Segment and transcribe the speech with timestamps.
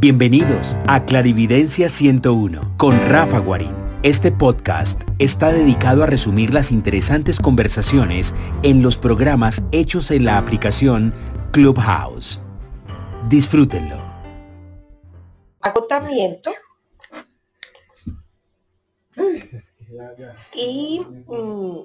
[0.00, 3.74] Bienvenidos a Clarividencia 101 con Rafa Guarín.
[4.02, 10.38] Este podcast está dedicado a resumir las interesantes conversaciones en los programas hechos en la
[10.38, 11.12] aplicación
[11.52, 12.40] Clubhouse.
[13.28, 14.02] Disfrútenlo.
[15.60, 16.50] Agotamiento.
[20.54, 21.78] Y mm,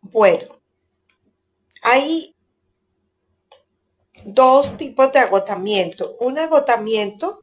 [0.00, 0.46] bueno,
[1.82, 2.34] hay
[4.24, 6.16] dos tipos de agotamiento.
[6.20, 7.42] Un agotamiento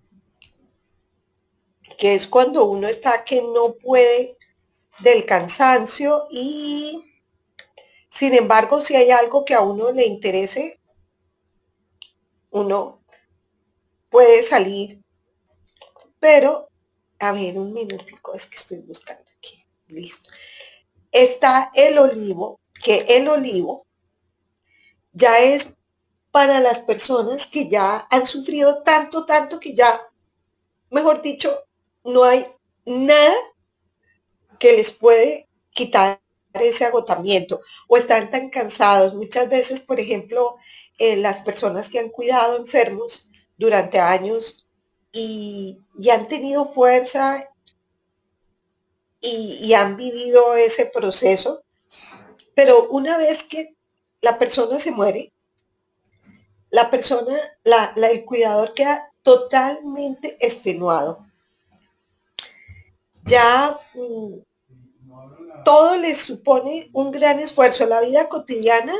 [1.97, 4.37] que es cuando uno está que no puede
[4.99, 7.03] del cansancio y
[8.07, 10.79] sin embargo si hay algo que a uno le interese,
[12.51, 13.01] uno
[14.09, 15.01] puede salir.
[16.19, 16.69] Pero,
[17.19, 19.63] a ver, un minutico, es que estoy buscando aquí.
[19.89, 20.29] Listo.
[21.11, 23.85] Está el olivo, que el olivo
[25.13, 25.76] ya es
[26.31, 30.01] para las personas que ya han sufrido tanto, tanto que ya,
[30.89, 31.63] mejor dicho,
[32.03, 32.47] no hay
[32.85, 33.35] nada
[34.59, 36.21] que les puede quitar
[36.53, 39.13] ese agotamiento o están tan cansados.
[39.13, 40.57] Muchas veces, por ejemplo,
[40.97, 44.67] eh, las personas que han cuidado enfermos durante años
[45.11, 45.79] y,
[46.11, 47.49] han tenido fuerza
[49.21, 51.63] y, y han vivido ese proceso,
[52.55, 53.75] pero una vez que
[54.21, 55.33] la persona se muere,
[56.69, 61.25] la persona, la, el cuidador queda totalmente extenuado.
[63.25, 64.35] Ya mm,
[65.65, 67.85] todo le supone un gran esfuerzo.
[67.85, 68.93] La vida cotidiana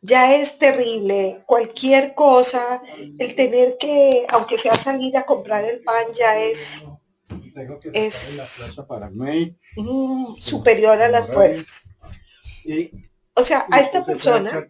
[0.00, 1.38] ya es terrible.
[1.46, 2.82] Cualquier cosa,
[3.18, 6.88] el tener que, aunque sea salir a comprar el pan, ya es,
[7.92, 8.76] es
[10.40, 11.88] superior a las fuerzas.
[13.36, 14.68] O sea, a esta persona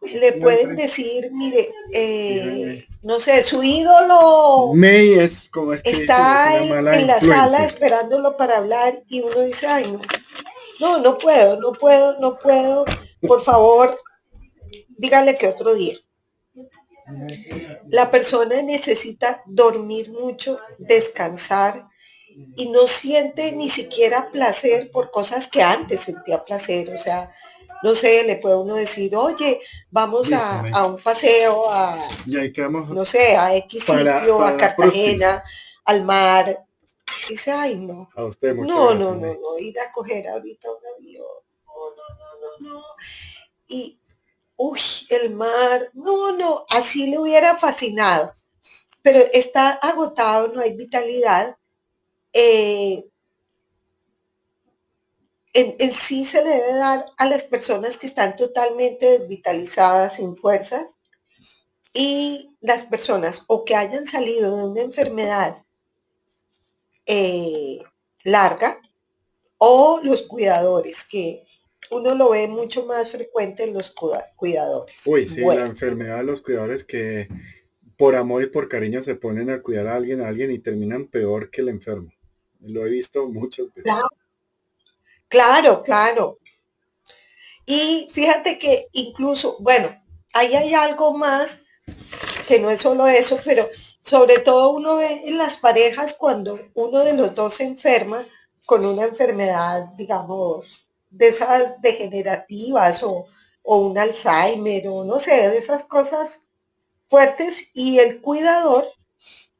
[0.00, 7.20] le pueden decir, mire, eh, no sé, su ídolo es como este está en, la
[7.20, 10.00] sala esperándolo para hablar y uno dice, ay, no,
[10.80, 12.86] no, no puedo, no puedo, no puedo,
[13.20, 14.00] por favor,
[14.96, 15.98] dígale que otro día.
[17.88, 21.88] La persona necesita dormir mucho, descansar
[22.56, 27.34] y no siente ni siquiera placer por cosas que antes sentía placer, o sea,
[27.86, 29.60] no sé, le puede uno decir, oye,
[29.92, 35.44] vamos a, un paseo a, no sé, a X sitio, a Cartagena,
[35.84, 36.64] al mar.
[37.28, 38.10] dice, ay, no.
[38.16, 41.26] A usted no, no, no, no, ir a coger ahorita un avión.
[41.64, 42.84] No, no, no, no, no.
[43.68, 44.00] Y,
[44.56, 44.80] uy,
[45.10, 45.88] el mar.
[45.94, 48.32] No, no, así le hubiera fascinado.
[49.02, 51.56] Pero está agotado, no hay vitalidad.
[52.32, 53.06] Eh,
[55.56, 60.96] en, sí se le debe dar a las personas que están totalmente desvitalizadas, sin fuerzas,
[61.94, 65.64] y las personas o que hayan salido de una enfermedad
[67.06, 67.78] eh,
[68.24, 68.78] larga,
[69.56, 71.42] o los cuidadores, que
[71.90, 73.94] uno lo ve mucho más frecuente en los
[74.36, 75.02] cuidadores.
[75.06, 77.28] Uy, sí, la enfermedad de los cuidadores que
[77.96, 81.06] por amor y por cariño se ponen a cuidar a alguien, a alguien y terminan
[81.06, 82.12] peor que el enfermo.
[82.60, 83.84] Lo he visto muchas veces.
[83.84, 84.08] Claro,
[85.82, 86.38] claro.
[87.64, 89.90] Y fíjate que incluso, bueno,
[90.32, 91.66] ahí hay algo más
[92.46, 93.68] que no es solo eso, pero
[94.00, 98.22] sobre todo uno ve en las parejas cuando uno de los dos se enferma
[98.64, 103.26] con una enfermedad, digamos, de esas degenerativas o,
[103.62, 106.48] o un Alzheimer o no sé, de esas cosas
[107.08, 108.88] fuertes y el cuidador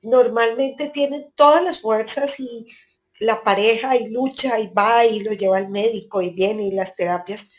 [0.02, 2.66] normalmente tiene todas las fuerzas y
[3.20, 6.96] la pareja y lucha y va y lo lleva al médico y viene y las
[6.96, 7.50] terapias.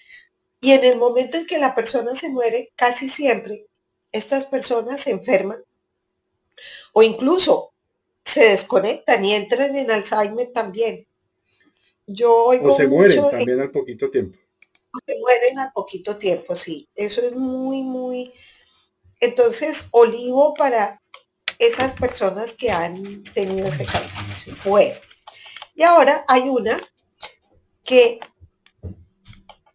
[0.61, 3.65] Y en el momento en que la persona se muere, casi siempre
[4.11, 5.59] estas personas se enferman
[6.93, 7.71] o incluso
[8.23, 11.05] se desconectan y entran en Alzheimer también.
[12.05, 14.37] Yo o se mueren también al poquito tiempo.
[15.05, 16.87] Se mueren al poquito tiempo, sí.
[16.95, 18.33] Eso es muy, muy...
[19.19, 21.01] Entonces, olivo para
[21.59, 24.55] esas personas que han tenido ese cansancio.
[24.63, 24.95] Bueno,
[25.77, 26.75] y ahora hay una
[27.83, 28.19] que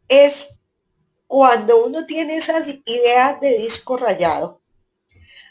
[0.08, 0.58] es
[1.28, 4.60] cuando uno tiene esas ideas de disco rayado.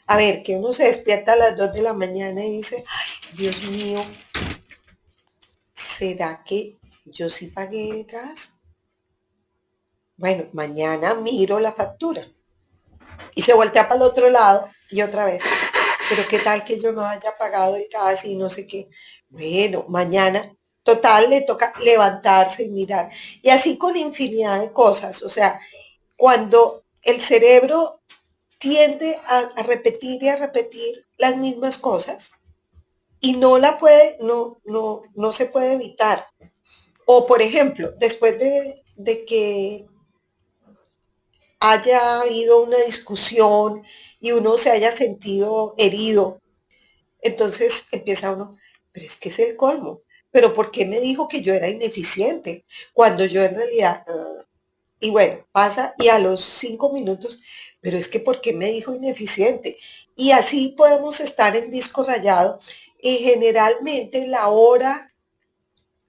[0.08, 3.38] A ver, que uno se despierta a las 2 de la mañana y dice, ay,
[3.38, 4.04] Dios mío,
[5.74, 8.56] ¿será que yo sí pagué el gas?
[10.18, 12.28] Bueno, mañana miro la factura.
[13.36, 15.44] Y se voltea para el otro lado y otra vez.
[16.10, 18.90] Pero qué tal que yo no haya pagado el gas y no sé qué.
[19.32, 23.10] Bueno, mañana, total, le toca levantarse y mirar.
[23.42, 25.24] Y así con infinidad de cosas.
[25.24, 25.60] O sea,
[26.18, 28.02] cuando el cerebro
[28.58, 32.32] tiende a, repetir y a repetir las mismas cosas
[33.22, 36.28] y no la puede, no, no, no se puede evitar.
[37.06, 39.88] O por ejemplo, después de, de que
[41.62, 43.84] haya habido una discusión
[44.20, 46.42] y uno se haya sentido herido,
[47.22, 48.58] entonces empieza uno,
[48.92, 50.02] pero es que es el colmo.
[50.32, 52.66] Pero ¿por qué me dijo que yo era ineficiente?
[52.94, 54.04] Cuando yo en realidad,
[55.00, 57.42] y bueno, pasa y a los cinco minutos,
[57.82, 59.78] pero es que ¿por qué me dijo ineficiente?
[60.16, 62.60] Y así podemos estar en disco rayado
[63.02, 65.08] y generalmente la hora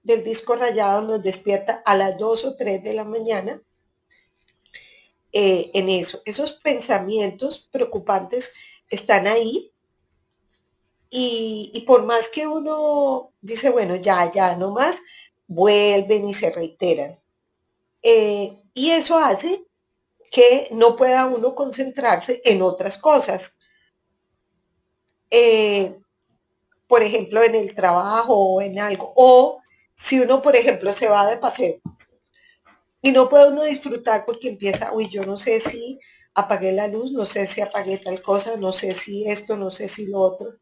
[0.03, 3.61] del disco rayado nos despierta a las 2 o 3 de la mañana
[5.31, 6.21] eh, en eso.
[6.25, 8.53] Esos pensamientos preocupantes
[8.89, 9.72] están ahí
[11.15, 15.01] y, por más que uno dice, bueno, ya, ya, no más,
[15.47, 17.19] vuelven y se reiteran.
[18.01, 19.65] Eh, y eso hace
[20.31, 23.59] que no pueda uno concentrarse en otras cosas.
[25.29, 25.99] Eh,
[26.87, 29.13] por ejemplo, en el trabajo o en algo.
[29.15, 29.61] O
[29.93, 31.79] si uno, por ejemplo, se va de paseo
[33.03, 35.99] y no puede uno disfrutar porque empieza, uy, yo no sé si
[36.33, 39.87] apagué la luz, no sé si apagué tal cosa, no sé si esto, no sé
[39.89, 40.55] si lo otro.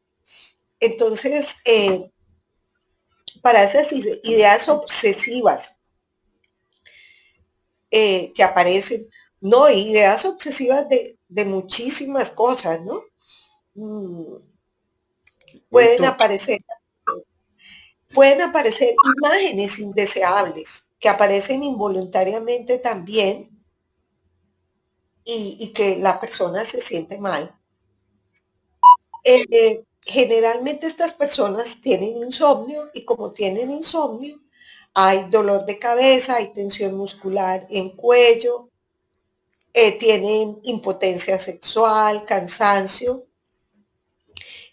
[0.82, 2.12] Entonces, eh,
[3.42, 5.78] para esas ideas obsesivas
[7.92, 9.08] eh, que aparecen,
[9.40, 13.00] no, ideas obsesivas de, muchísimas cosas, ¿no?
[13.76, 14.38] Mm,
[15.70, 16.60] pueden aparecer,
[18.14, 23.50] pueden aparecer imágenes indeseables que aparecen involuntariamente también
[25.24, 27.56] y, que la persona se siente mal.
[29.24, 34.40] Eh, generalmente estas personas tienen insomnio y como tienen insomnio,
[34.94, 38.70] hay dolor de cabeza, hay tensión muscular en cuello,
[39.74, 43.26] eh, tienen impotencia sexual, cansancio.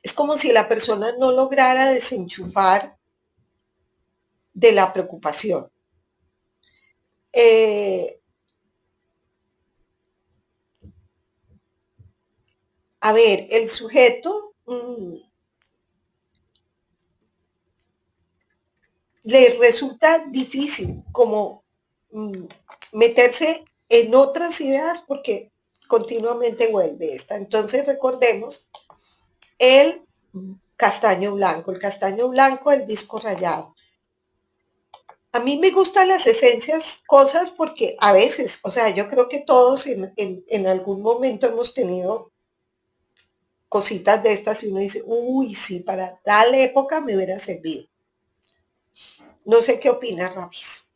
[0.03, 2.97] Es como si la persona no lograra desenchufar
[4.55, 5.71] de la preocupación.
[7.33, 8.21] Eh,
[13.01, 15.15] a ver, el sujeto mm,
[19.25, 21.65] le resulta difícil como
[22.11, 22.45] mm,
[22.93, 25.51] meterse en otras ideas porque
[25.89, 27.37] continuamente vuelve esta.
[27.37, 28.71] Entonces recordemos
[29.59, 30.03] el
[30.77, 33.75] castaño blanco, el castaño blanco, el disco rayado.
[35.33, 39.41] A mí me gustan las esencias, cosas, porque a veces, o sea, yo creo que
[39.41, 42.33] todos en, algún momento hemos tenido
[43.69, 47.85] cositas de estas y uno dice, uy, sí, para tal época me hubiera servido.
[49.45, 50.91] No sé qué opina Ramis.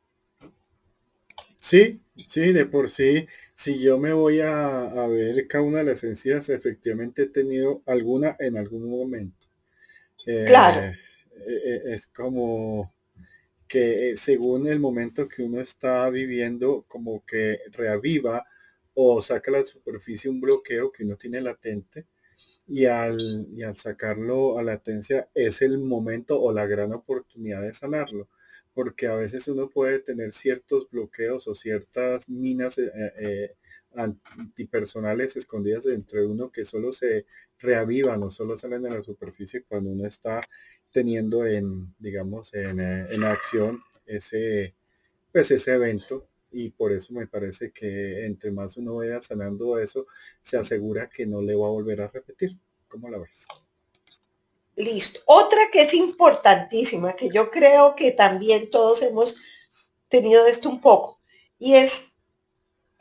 [1.58, 6.02] Sí, sí, de por sí, si yo me voy a, ver cada una de las
[6.02, 9.46] esencias, efectivamente he tenido alguna en algún momento.
[10.46, 10.92] claro.
[11.46, 12.92] Eh, eh, es como
[13.66, 18.44] que eh, según el momento que uno está viviendo, como que reaviva
[18.94, 22.06] o saca a la superficie un bloqueo que uno tiene latente
[22.72, 27.74] y al, y al sacarlo a latencia es el momento o la gran oportunidad de
[27.74, 28.28] sanarlo
[28.72, 33.54] porque a veces uno puede tener ciertos bloqueos o ciertas minas eh, eh,
[33.94, 37.26] antipersonales escondidas dentro de uno que solo se
[37.58, 40.40] reavivan o solo salen de la superficie cuando uno está
[40.92, 44.74] teniendo en, digamos, en, eh, en acción ese,
[45.32, 50.06] pues ese evento y por eso me parece que entre más uno vaya sanando eso,
[50.42, 52.58] se asegura que no le va a volver a repetir.
[52.92, 53.18] ¿Cómo la?
[54.76, 55.20] Listo.
[55.26, 59.34] Otra que es importantísima, que yo creo que también todos hemos
[60.08, 61.18] tenido esto un poco,
[61.58, 62.14] y es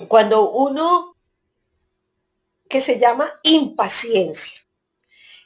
[0.07, 1.15] cuando uno,
[2.67, 4.60] que se llama impaciencia.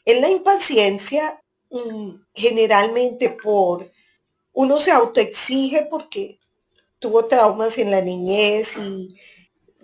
[0.06, 1.42] En la impaciencia
[1.76, 3.92] Mm, generalmente por,
[4.54, 6.40] uno se autoexige porque
[7.00, 9.16] tuvo traumas en la niñez y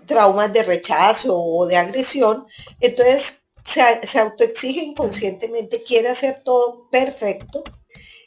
[0.06, 2.46] traumas de rechazo o de agresión,
[2.80, 7.64] entonces se, autoexige inconscientemente, quiere hacer todo perfecto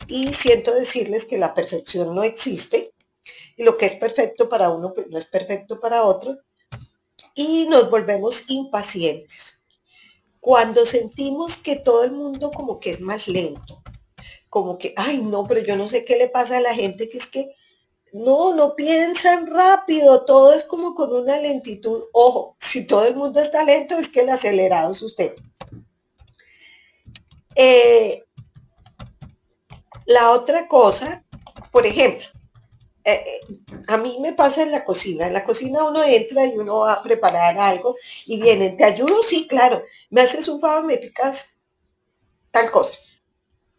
[0.06, 2.92] y siento decirles que la perfección no existe
[3.56, 6.38] y lo que es perfecto para uno pues no es perfecto para otro
[7.34, 9.64] y nos volvemos impacientes.
[10.40, 13.82] Cuando sentimos que todo el mundo como que es más lento,
[14.50, 17.18] como que, ay, no, pero yo no sé qué le pasa a la gente, que
[17.18, 17.56] es que
[18.14, 22.04] no, no piensan rápido, todo es como con una lentitud.
[22.12, 25.34] Ojo, si todo el mundo está lento, es que el acelerado es usted.
[27.56, 28.22] Eh,
[30.06, 31.24] la otra cosa,
[31.72, 32.24] por ejemplo,
[33.04, 33.40] eh, eh,
[33.88, 35.26] a mí me pasa en la cocina.
[35.26, 39.24] En la cocina uno entra y uno va a preparar algo y vienen, ¿te ayudo?
[39.24, 39.82] Sí, claro.
[40.10, 40.84] ¿Me haces un favor?
[40.84, 41.58] ¿Me picas
[42.52, 42.96] tal cosa?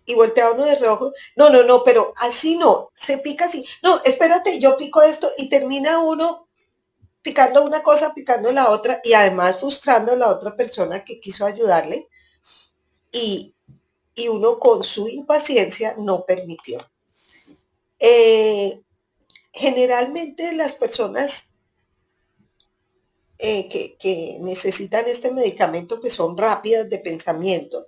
[0.05, 1.13] Y voltea uno de reojo.
[1.35, 2.91] No, no, no, pero así no.
[2.95, 3.65] Se pica así.
[3.81, 6.47] No, espérate, yo pico esto y termina uno
[7.21, 11.45] picando una cosa, picando la otra y además frustrando a la otra persona que quiso
[11.45, 12.07] ayudarle.
[13.11, 13.55] Y,
[14.13, 16.77] y uno con su impaciencia no permitió.
[17.99, 18.81] Eh,
[19.51, 21.53] generalmente las personas
[23.37, 23.67] eh,
[23.99, 27.87] que, necesitan este medicamento, que son rápidas de pensamiento,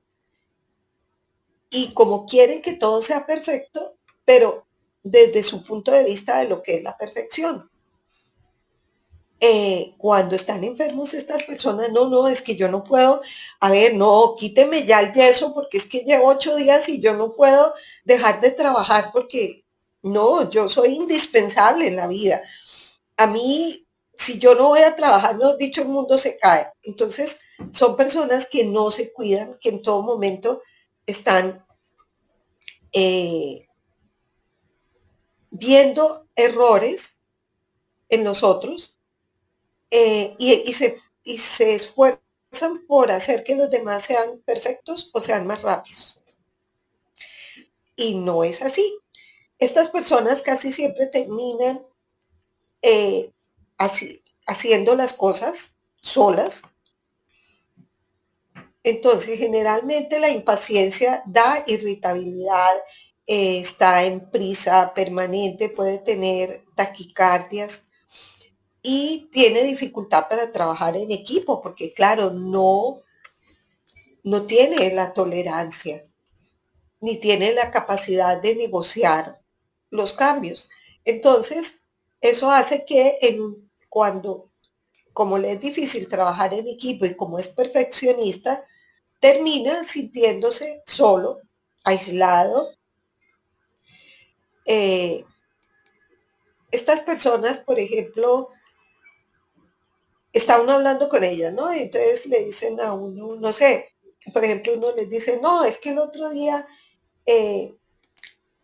[1.69, 4.65] y como quieren que todo sea perfecto, pero
[5.03, 7.69] desde su punto de vista de lo que es la perfección.
[9.39, 13.21] Eh, cuando están enfermos estas personas, no, no, es que yo no puedo,
[13.59, 17.13] a ver, no, quíteme ya el yeso porque es que llevo ocho días y yo
[17.13, 19.63] no puedo dejar de trabajar porque
[20.01, 22.41] no, yo soy indispensable en la vida.
[23.15, 26.67] A mí, si yo no voy a trabajar, no dicho, el mundo se cae.
[26.81, 27.39] Entonces,
[27.71, 30.61] son personas que no se cuidan, que en todo momento
[31.07, 31.65] están
[32.91, 33.67] eh,
[35.49, 37.21] viendo errores
[38.09, 38.99] en nosotros
[39.89, 42.21] eh, y, se, y se esfuerzan
[42.87, 46.23] por hacer que los demás sean perfectos o sean más rápidos.
[47.95, 48.99] Y no es así.
[49.57, 51.83] Estas personas casi siempre terminan
[52.81, 53.31] eh,
[54.45, 56.63] haciendo las cosas solas.
[58.87, 62.71] Entonces, generalmente la impaciencia da irritabilidad,
[63.25, 67.89] eh, está en prisa permanente, puede tener taquicardias,
[68.81, 73.01] y tiene dificultad para trabajar en equipo, porque claro, no,
[74.23, 76.01] no tiene la tolerancia,
[77.01, 79.41] ni tiene la capacidad de negociar
[79.89, 80.69] los cambios.
[81.03, 81.83] Entonces,
[82.21, 83.19] eso hace que
[83.89, 84.49] cuando,
[85.11, 88.63] como le es difícil trabajar en equipo y como es perfeccionista,
[89.19, 91.39] termina sintiéndose solo,
[91.83, 92.71] aislado.
[94.65, 95.23] Eh,
[96.71, 98.49] estas personas, por ejemplo,
[100.33, 101.71] está uno hablando con ella, ¿no?
[101.71, 103.93] Entonces le dicen a uno, no sé,
[104.33, 106.67] por ejemplo, uno les dice, no, es que el otro día
[107.25, 107.73] eh,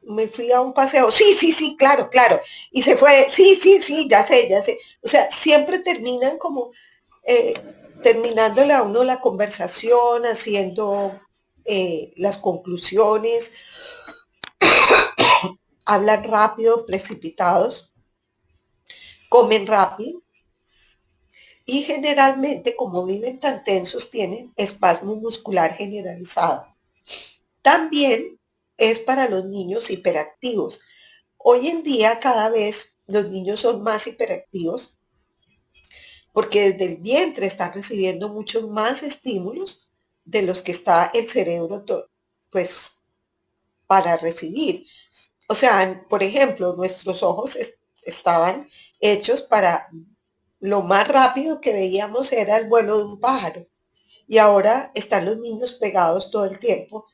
[0.02, 1.12] me fui a un paseo.
[1.12, 2.42] Sí, sí, sí, claro, claro.
[2.72, 4.78] Y se fue, sí, sí, sí, ya sé, ya sé.
[5.02, 6.72] O sea, siempre terminan como
[7.24, 7.54] eh,
[8.04, 11.20] terminándole a uno la conversación, haciendo
[11.66, 13.54] eh, las conclusiones,
[15.86, 17.96] hablan rápido, precipitados,
[19.30, 20.22] comen rápido
[21.66, 26.68] y generalmente, como viven tan tensos, tienen espasmo muscular generalizado.
[27.62, 28.40] También
[28.78, 30.82] es para los niños hiperactivos.
[31.38, 34.98] Hoy en día cada vez los niños son más hiperactivos
[36.34, 39.90] porque desde el vientre están recibiendo muchos más estímulos
[40.26, 41.86] de los que está el cerebro
[42.50, 43.04] pues
[43.88, 44.86] para recibir.
[45.48, 47.58] O sea, por ejemplo, nuestros ojos
[48.04, 48.68] estaban
[49.00, 49.90] hechos para
[50.60, 53.68] lo más rápido que veíamos era el vuelo de un pájaro.
[54.28, 57.06] Y ahora están los niños pegados todo el tiempo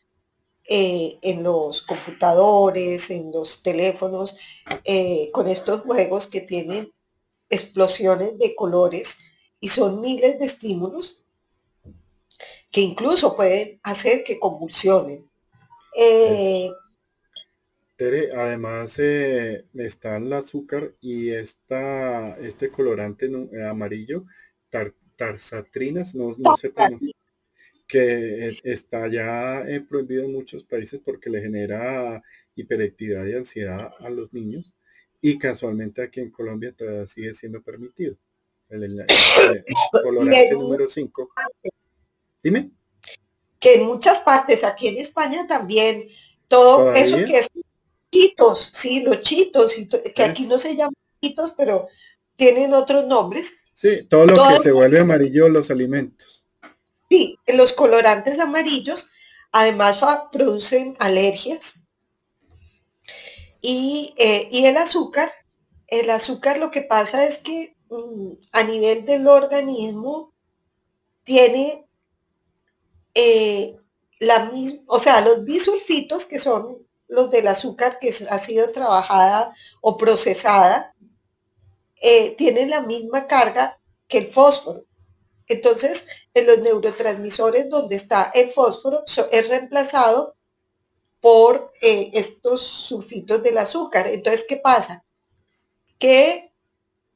[0.70, 4.38] eh, en los computadores, en los teléfonos,
[4.86, 6.94] eh, con estos juegos que tienen
[7.50, 9.20] explosiones de colores
[9.60, 11.24] y son miles de estímulos
[12.72, 15.28] que incluso pueden hacer que convulsionen.
[15.96, 16.70] Eh,
[18.36, 24.26] además eh, está el azúcar y esta, este colorante eh, amarillo,
[25.18, 26.72] tarsatrinas, no, no sé
[27.88, 32.24] que eh, está ya prohibido en muchos países porque le genera
[32.56, 34.74] hiperactividad y ansiedad a los niños
[35.22, 38.16] y casualmente aquí en Colombia todavía sigue siendo permitido.
[38.70, 39.06] El,
[40.04, 41.30] colorante número 5.
[42.44, 42.72] Dime.
[43.60, 46.08] Que en muchas partes, aquí en España también,
[46.48, 47.50] todo eso que es
[48.12, 49.76] chitos, sí, los chitos,
[50.16, 51.88] que aquí no se llaman chitos, pero
[52.36, 53.64] tienen otros nombres.
[53.74, 56.46] Sí, todo lo que se vuelve amarillo los alimentos.
[57.10, 59.12] Sí, los colorantes amarillos
[59.52, 61.84] además producen alergias.
[63.62, 65.30] Y, eh, y, el azúcar,
[65.88, 70.34] el azúcar lo que pasa es que mm, a nivel del organismo
[71.24, 71.86] tiene
[73.14, 73.76] eh,
[74.20, 79.54] la misma, o sea, los bisulfitos que son los del azúcar que ha sido trabajada
[79.82, 80.96] o procesada,
[82.02, 84.86] eh, tienen la misma carga que el fósforo.
[85.48, 90.36] Entonces, en los neurotransmisores donde está el fósforo es reemplazado
[91.20, 94.08] por eh, estos sulfitos del azúcar.
[94.08, 95.06] Entonces, ¿qué pasa?
[96.00, 96.54] que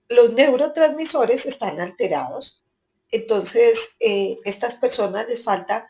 [0.10, 2.64] los neurotransmisores están alterados.
[3.10, 5.88] Entonces, eh, estas personas les falta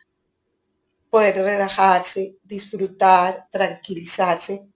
[1.10, 4.68] poder relajarse, disfrutar, tranquilizarse.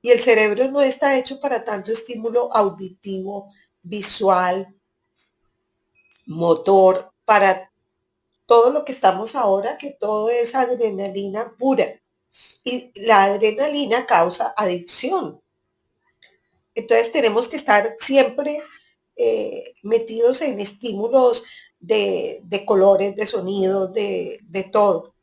[0.00, 3.52] Y el cerebro no está hecho para tanto estímulo auditivo,
[3.82, 4.74] visual,
[6.26, 7.72] motor, para
[8.46, 12.00] todo lo que estamos ahora, que todo es adrenalina pura.
[12.64, 15.40] Y la adrenalina causa adicción.
[16.74, 18.60] Entonces tenemos que estar siempre
[19.16, 21.44] eh, metidos en estímulos
[21.80, 25.14] de, colores, de sonidos, de, todo.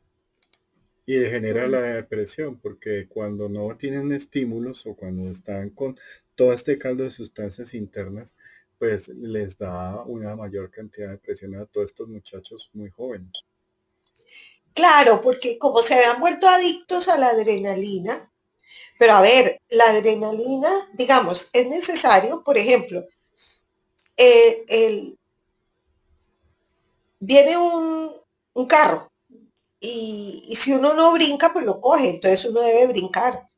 [1.06, 5.98] Y genera la depresión, porque cuando no tienen estímulos o cuando están con
[6.34, 8.34] todo este caldo de sustancias internas,
[8.78, 13.44] pues les da una mayor cantidad de presión a todos estos muchachos muy jóvenes.
[14.74, 18.30] Claro, porque como se habían vuelto adictos a la adrenalina,
[18.98, 23.04] pero a ver, la adrenalina, digamos, es necesario, por ejemplo,
[24.16, 25.14] eh,
[27.20, 28.12] viene un,
[28.68, 29.10] carro
[29.80, 33.48] y, y, si uno no brinca, pues lo coge, entonces uno debe brincar.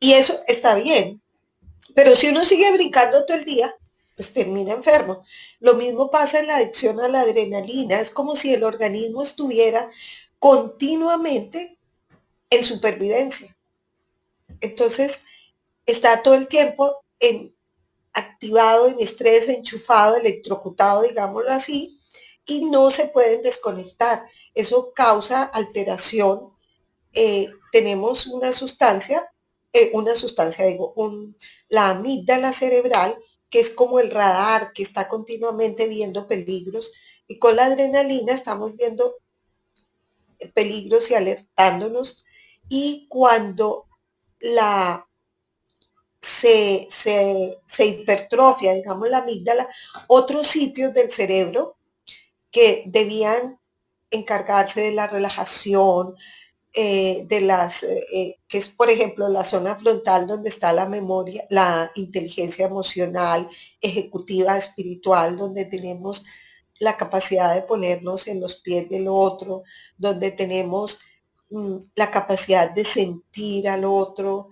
[0.00, 1.22] Y eso está bien.
[1.94, 3.74] Pero si uno sigue brincando todo el día,
[4.22, 5.24] pues termina enfermo.
[5.58, 8.00] Lo mismo pasa en la adicción a la adrenalina.
[8.00, 9.90] Es como si el organismo estuviera
[10.38, 11.76] continuamente
[12.48, 13.56] en supervivencia.
[14.60, 15.24] Entonces,
[15.86, 17.52] está todo el tiempo en,
[18.12, 21.98] activado en estrés, enchufado, electrocutado, digámoslo así,
[22.46, 24.24] y no se pueden desconectar.
[24.54, 26.52] Eso causa alteración.
[27.12, 29.28] Eh, tenemos una sustancia,
[29.72, 30.94] eh, una sustancia, digo,
[31.68, 33.18] la amígdala cerebral,
[33.52, 36.90] que es como el radar que está continuamente viendo peligros,
[37.28, 39.16] y con la adrenalina estamos viendo
[40.54, 42.24] peligros y alertándonos,
[42.70, 43.86] y cuando
[44.40, 45.06] la
[46.18, 46.88] se,
[47.78, 49.68] hipertrofia, digamos, la amígdala,
[50.06, 51.76] otros sitios del cerebro
[52.50, 53.58] que debían
[54.10, 56.16] encargarse de la relajación,
[56.74, 60.88] eh, de las, eh, eh, que es por ejemplo la zona frontal donde está la
[60.88, 63.46] memoria, la inteligencia emocional,
[63.80, 66.24] ejecutiva, espiritual, donde tenemos
[66.78, 69.64] la capacidad de ponernos en los pies del otro,
[69.98, 71.00] donde tenemos
[71.50, 74.48] mm, la capacidad de sentir al otro,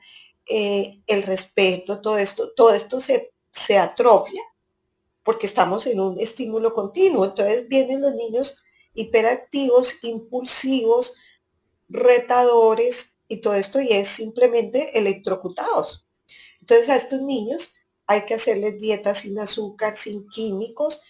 [0.46, 4.42] el respeto, todo esto, todo esto se, se atrofia
[5.22, 7.24] porque estamos en un estímulo continuo.
[7.24, 8.62] Entonces vienen los niños
[8.94, 11.14] hiperactivos, impulsivos,
[11.90, 16.08] retadores y todo esto y es simplemente electrocutados.
[16.60, 17.74] Entonces a estos niños
[18.06, 21.02] hay que hacerles dietas sin azúcar, sin químicos,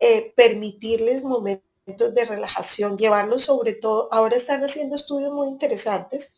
[0.00, 6.34] eh, permitirles momentos de relajación, llevarlos sobre todo, ahora están haciendo estudios muy interesantes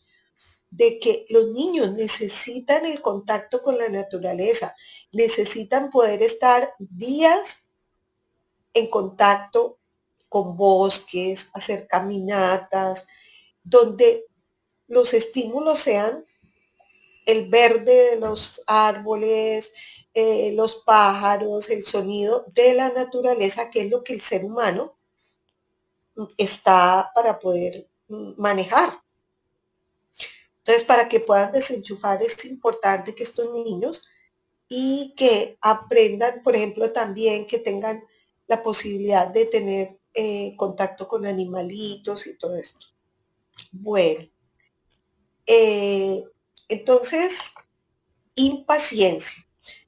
[0.71, 4.75] de que los niños necesitan el contacto con la naturaleza,
[5.13, 7.69] necesitan poder estar días
[8.75, 9.79] en contacto
[10.29, 13.07] con bosques, hacer caminatas,
[13.67, 14.25] donde
[14.87, 16.25] los estímulos sean
[17.27, 19.73] el verde de los árboles,
[20.15, 24.97] eh, los pájaros, el sonido de la naturaleza, que es lo que el ser humano
[26.39, 28.91] está para poder manejar.
[30.59, 34.07] Entonces, para que puedan desenchufar es importante que estos niños
[34.69, 38.03] y que aprendan, por ejemplo, también que tengan
[38.47, 42.96] la posibilidad de tener eh, contacto con animalitos y todo esto.
[43.73, 44.29] Bueno,
[45.47, 46.25] eh,
[46.69, 47.55] entonces,
[48.35, 49.45] impaciencia.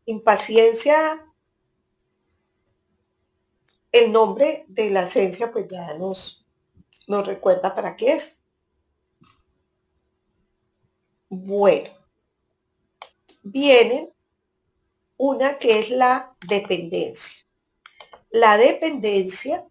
[0.06, 1.24] Impaciencia,
[3.92, 6.46] el nombre de la esencia pues ya nos,
[7.06, 8.42] nos recuerda para qué es.
[11.28, 11.90] Bueno,
[13.42, 14.10] viene
[15.16, 17.44] una que es la dependencia.
[18.30, 19.66] La dependencia,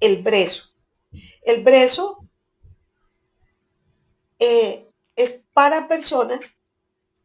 [0.00, 0.70] el brezo.
[1.42, 2.25] El brezo
[4.38, 6.60] eh, es para personas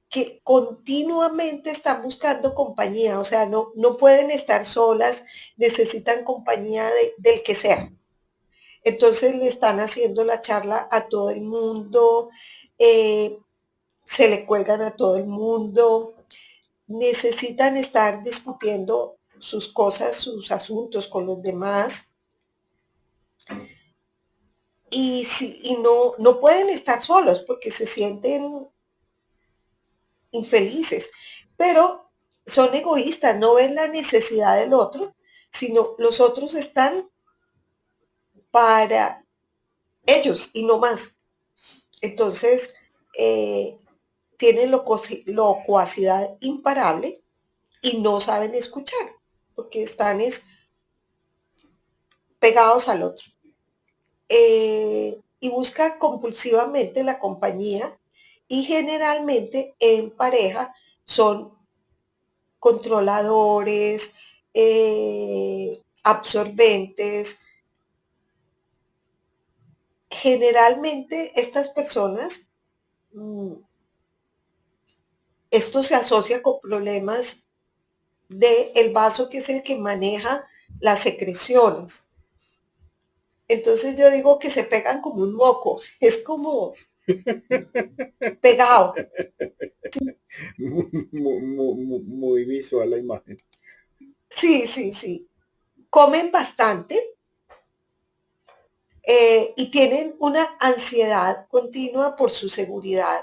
[0.10, 7.44] que continuamente están buscando compañía, o sea, no, no pueden estar solas, necesitan compañía del
[7.44, 7.92] que sea.
[8.84, 12.30] Entonces le están haciendo la charla a todo el mundo,
[12.78, 13.40] eh,
[14.04, 16.16] se le cuelgan a todo el mundo,
[16.88, 22.16] necesitan estar discutiendo sus cosas, sus asuntos con los demás.
[24.92, 28.68] Y, si, no, no pueden estar solos porque se sienten
[30.32, 31.12] infelices,
[31.56, 32.12] pero
[32.46, 35.16] son egoístas, no ven la necesidad del otro,
[35.50, 37.10] sino los otros están
[38.52, 39.26] para
[40.06, 41.22] ellos y no más.
[42.02, 42.76] Entonces,
[43.18, 43.80] eh,
[44.38, 47.24] tienen locuacidad imparable
[47.82, 49.16] y no saben escuchar,
[49.56, 50.22] porque están
[52.40, 53.26] pegados al otro.
[54.34, 58.00] Eh, y busca compulsivamente la compañía
[58.48, 61.52] y generalmente en pareja son
[62.58, 64.16] controladores,
[64.54, 67.42] eh, absorbentes.
[70.10, 72.48] Generalmente estas personas
[73.12, 73.54] mm,
[75.50, 77.48] esto se asocia con problemas
[78.30, 80.48] del el vaso que es el que maneja
[80.80, 82.08] las secreciones.
[83.52, 86.74] Entonces yo digo que se pegan como un moco, es como
[88.42, 88.96] pegado.
[90.58, 93.38] Muy, visual la imagen.
[94.30, 95.28] Sí, sí, sí.
[95.90, 96.98] Comen bastante
[99.04, 103.20] eh, y tienen una ansiedad continua por su seguridad.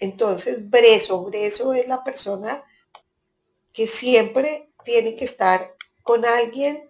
[0.00, 2.64] Entonces, Breso, Breso es la persona
[3.74, 6.88] que siempre tiene que estar con alguien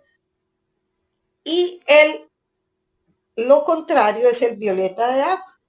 [1.44, 2.30] y el,
[3.36, 5.60] lo contrario es el violeta de agua.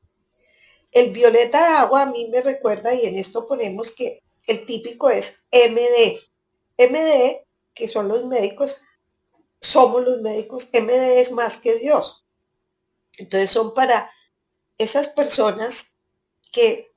[0.92, 5.10] El violeta de agua a mí me recuerda, y en esto ponemos que el típico
[5.10, 6.20] es MD.
[6.78, 8.82] MD, que son los médicos,
[9.60, 12.26] somos los médicos, MD es más que Dios.
[13.18, 14.10] Entonces son para
[14.78, 15.96] esas personas
[16.52, 16.94] que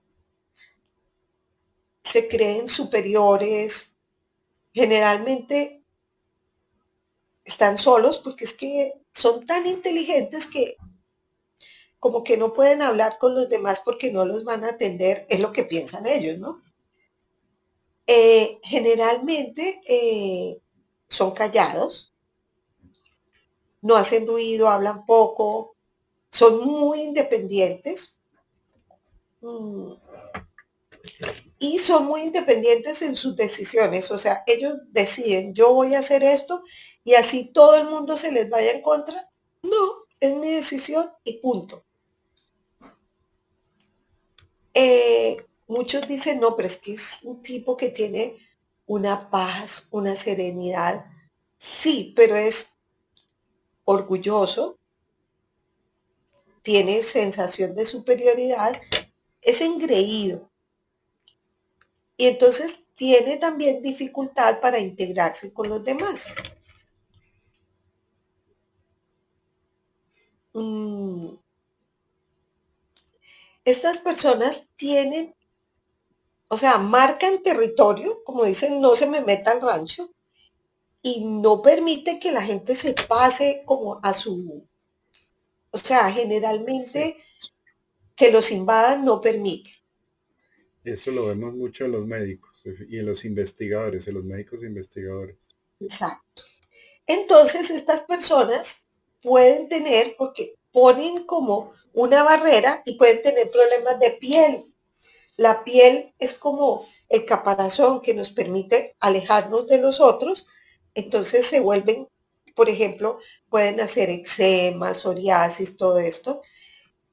[2.02, 3.96] se creen superiores,
[4.72, 5.77] generalmente
[7.48, 10.76] están solos porque es que son tan inteligentes que
[11.98, 15.40] como que no pueden hablar con los demás porque no los van a atender, es
[15.40, 16.62] lo que piensan ellos, ¿no?
[18.06, 20.60] Eh, generalmente eh,
[21.08, 22.12] son callados,
[23.80, 25.74] no hacen ruido, hablan poco,
[26.30, 28.18] son muy independientes.
[29.40, 29.92] Mm,
[31.58, 34.10] y son muy independientes en sus decisiones.
[34.10, 36.62] O sea, ellos deciden, yo voy a hacer esto
[37.04, 39.30] y así todo el mundo se les vaya en contra.
[39.62, 41.84] No, es mi decisión y punto.
[44.74, 48.36] Eh, muchos dicen, no, pero es que es un tipo que tiene
[48.86, 51.06] una paz, una serenidad.
[51.56, 52.76] Sí, pero es
[53.84, 54.78] orgulloso,
[56.62, 58.80] tiene sensación de superioridad,
[59.40, 60.48] es engreído
[62.18, 66.26] y entonces tiene también dificultad para integrarse con los demás.
[70.52, 71.20] Mm.
[73.64, 75.34] Estas personas tienen,
[76.48, 80.10] o sea, marcan territorio, como dicen, no se me meta al rancho,
[81.02, 84.64] y no permite que la gente se pase como a su,
[85.70, 87.18] o sea, generalmente
[88.16, 89.70] que los invadan no permite.
[90.84, 95.36] Eso lo vemos mucho en los médicos y en los investigadores, en los médicos investigadores.
[95.80, 96.42] Exacto.
[97.06, 98.87] Entonces estas personas
[99.28, 104.62] pueden tener, porque ponen como una barrera y pueden tener problemas de piel.
[105.36, 110.46] La piel es como el caparazón que nos permite alejarnos de los otros,
[110.94, 112.08] entonces se vuelven,
[112.56, 116.42] por ejemplo, pueden hacer eczema, psoriasis, todo esto.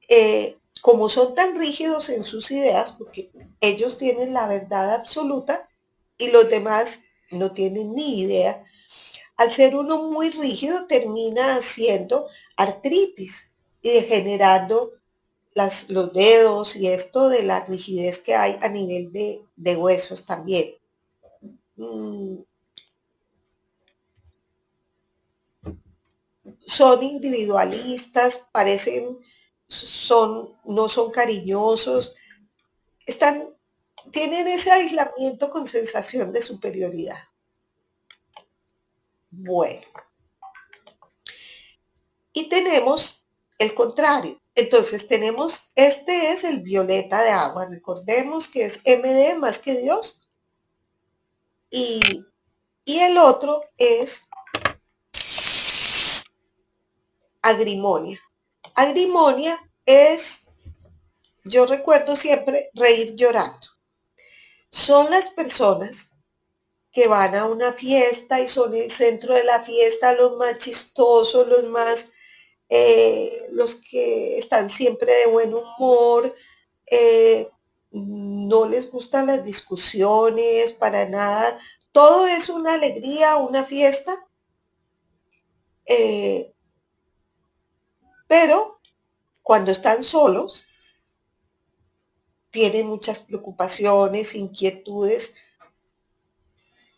[0.10, 5.68] Eh, como son tan rígidos en sus ideas, porque ellos tienen la verdad absoluta
[6.18, 8.64] y los demás no tienen ni idea,
[9.38, 14.94] al ser uno muy rígido termina haciendo artritis y degenerando
[15.56, 20.76] los dedos y esto de la rigidez que hay a nivel de, huesos también.
[21.78, 22.40] Mm.
[26.66, 29.20] Son individualistas, parecen
[29.68, 32.16] son, no son cariñosos,
[34.12, 37.18] tienen ese aislamiento con sensación de superioridad.
[39.38, 39.82] Bueno.
[42.34, 43.26] Y tenemos
[43.60, 44.42] el contrario.
[44.56, 47.66] Entonces tenemos, este es el violeta de agua.
[47.66, 50.30] Recordemos que es MD más que Dios.
[51.70, 52.26] Y,
[52.86, 54.28] y el otro es
[57.42, 58.20] agrimonia.
[58.76, 60.48] Agrimonia es,
[61.44, 63.68] yo recuerdo siempre, reír llorando.
[64.70, 66.15] Son las personas
[66.96, 71.46] que van a una fiesta y son el centro de la fiesta, los más chistosos,
[71.46, 72.14] los más,
[72.70, 76.34] eh, los que están siempre de buen humor,
[76.86, 77.50] eh,
[77.92, 81.60] no les gustan las discusiones para nada,
[81.92, 84.26] todo es una alegría, una fiesta.
[85.86, 86.54] Eh,
[88.26, 88.80] pero
[89.44, 90.66] cuando están solos,
[92.52, 95.36] tienen muchas preocupaciones, inquietudes,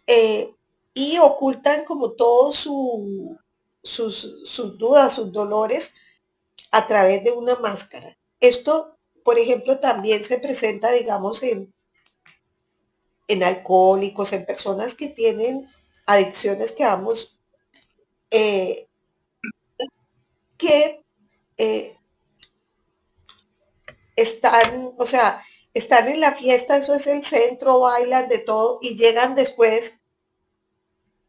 [0.08, 0.56] eh,
[0.93, 3.38] y ocultan como todos su,
[3.84, 5.96] sus, sus dudas, sus dolores
[6.72, 8.17] a través de una máscara.
[8.39, 11.74] Esto, por ejemplo, también se presenta, digamos, en,
[13.28, 15.70] en alcohólicos, en personas que tienen
[16.06, 17.39] adicciones que vamos,
[18.32, 18.88] eh,
[20.58, 21.04] que
[21.58, 21.98] eh,
[24.15, 25.43] están, o sea,
[25.78, 30.04] están en la fiesta, eso es el centro, bailan de todo y llegan después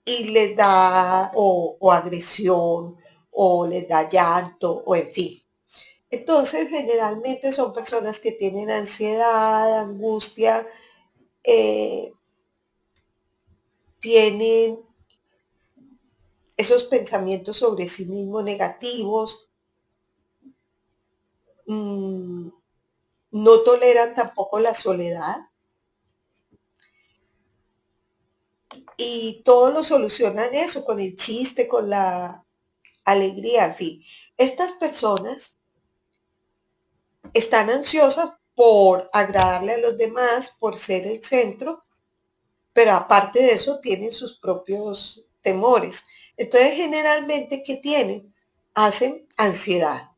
[0.05, 2.97] y les da o, agresión
[3.31, 5.43] o les da llanto o en fin.
[6.11, 10.67] Entonces, generalmente son personas que tienen ansiedad, angustia,
[11.45, 12.13] eh,
[14.01, 14.81] tienen
[16.57, 19.51] esos pensamientos sobre sí mismos negativos,
[21.67, 22.49] mm,
[23.43, 25.37] no toleran tampoco la soledad
[28.97, 32.45] y todo lo solucionan eso, con el chiste, con la
[33.05, 34.05] alegría, en fin.
[34.37, 35.57] Estas personas
[37.33, 41.85] están ansiosas por agradarle a los demás, por ser el centro,
[42.73, 46.07] pero aparte de eso tienen sus propios temores.
[46.37, 48.35] Entonces, generalmente, ¿qué tienen?
[48.75, 50.11] Hacen ansiedad.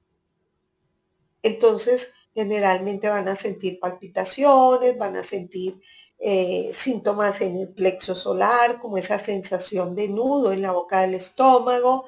[1.42, 5.80] Entonces, generalmente van a sentir palpitaciones, van a sentir
[6.18, 11.14] eh, síntomas en el plexo solar, como esa sensación de nudo en la boca del
[11.14, 12.06] estómago,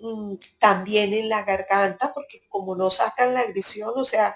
[0.00, 4.34] mm, también en la garganta, porque como no sacan la agresión, o sea,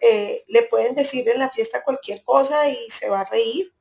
[0.00, 3.72] eh, le pueden decir en la fiesta cualquier cosa y se va a reír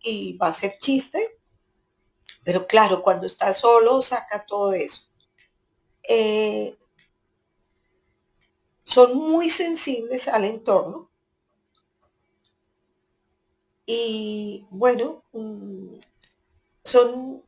[0.00, 1.38] y va a ser chiste,
[2.44, 5.08] pero claro, cuando está solo saca todo eso.
[6.02, 6.76] Eh,
[8.90, 11.08] son muy sensibles al entorno
[13.86, 15.94] y bueno, mm,
[16.84, 17.42] son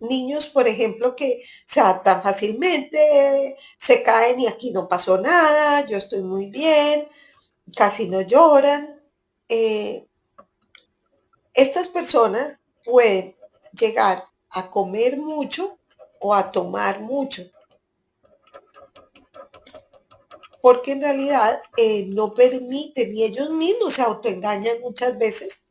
[0.00, 5.98] niños, por ejemplo, que se adaptan fácilmente, se caen y aquí no pasó nada, yo
[5.98, 7.08] estoy muy bien,
[7.76, 9.00] casi no lloran.
[9.48, 10.06] Eh,
[11.52, 13.36] estas personas pueden
[13.72, 15.78] llegar a comer mucho
[16.20, 17.42] o a tomar mucho.
[20.60, 25.66] Porque en realidad eh, no permiten y ellos mismos se autoengañan muchas veces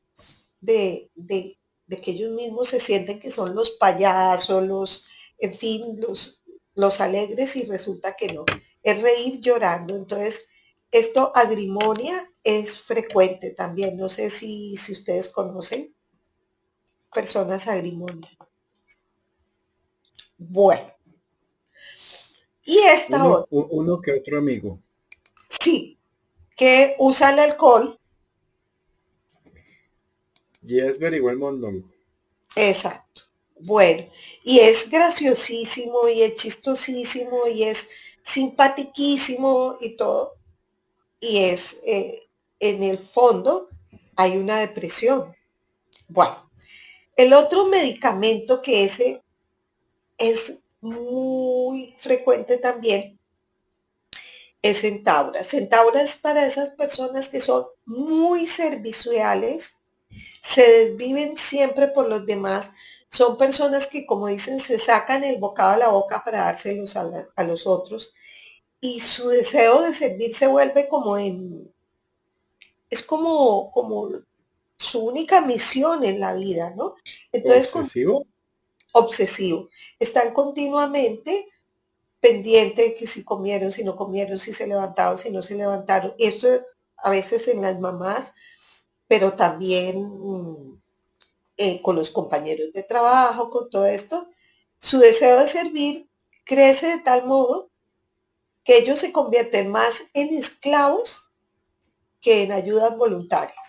[0.61, 5.07] de, de, de que ellos mismos se sienten que son los payasos, los,
[5.39, 6.43] en fin, los,
[6.75, 8.45] los alegres y resulta que no.
[8.83, 9.95] Es reír llorando.
[9.95, 10.49] Entonces,
[10.91, 13.97] esto agrimonia es frecuente también.
[13.97, 15.93] No sé si, si ustedes conocen
[17.13, 18.29] personas agrimonia.
[20.37, 20.96] Bueno.
[22.67, 23.47] Y esta uno, otra.
[23.49, 24.77] Uno que otro amigo.
[25.47, 25.97] Sí,
[26.57, 27.97] que usa el alcohol
[30.61, 31.87] Y es very well mondongo.
[32.57, 33.21] Exacto.
[33.61, 34.09] Bueno,
[34.43, 37.89] y es graciosísimo y es chistosísimo y es
[38.21, 40.35] simpatiquísimo y todo.
[41.21, 42.27] Y es, eh,
[42.59, 43.69] en el fondo,
[44.17, 45.33] hay una depresión.
[46.09, 46.51] Bueno,
[47.15, 49.23] el otro medicamento que ese
[50.17, 53.17] es muy frecuente también
[54.61, 55.43] es Centaura.
[55.43, 59.77] Centaura es para esas personas que son muy serviciales,
[60.41, 62.73] se desviven siempre por los demás.
[63.09, 67.09] Son personas que, como dicen, se sacan el bocado a la boca para dárselos a,
[67.35, 68.13] a los otros.
[68.81, 71.73] Y su deseo de servir se vuelve como en...
[72.89, 74.09] Es como, como
[74.77, 76.95] su única misión en la vida, ¿no?
[77.31, 78.27] Entonces, ¿Obsesivo?
[78.93, 79.69] Obsesivo.
[79.99, 81.47] Están continuamente
[82.19, 86.13] pendientes de que si comieron, si no comieron, si se levantaron, si no se levantaron.
[86.17, 86.47] Esto
[86.97, 88.33] a veces en las mamás
[89.07, 90.81] pero también mm,
[91.57, 94.29] eh, con los compañeros de trabajo, con todo esto,
[94.77, 96.09] su deseo de servir
[96.43, 97.69] crece de tal modo
[98.63, 101.31] que ellos se convierten más en esclavos
[102.21, 103.67] que en ayudas voluntarias.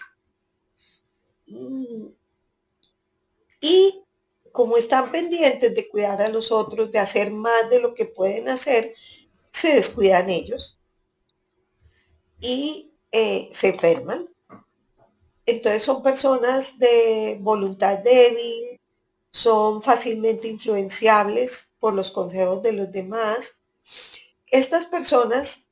[1.47, 2.09] Mm.
[3.61, 4.05] Y
[4.59, 8.49] como están pendientes de cuidar a los otros, de hacer más de lo que pueden
[8.49, 8.93] hacer,
[9.53, 10.81] se descuidan ellos
[12.41, 14.29] y eh, se enferman
[15.47, 18.81] entonces son personas de voluntad débil,
[19.31, 23.63] son fácilmente influenciables por los consejos de los demás.
[24.49, 25.69] Estas personas,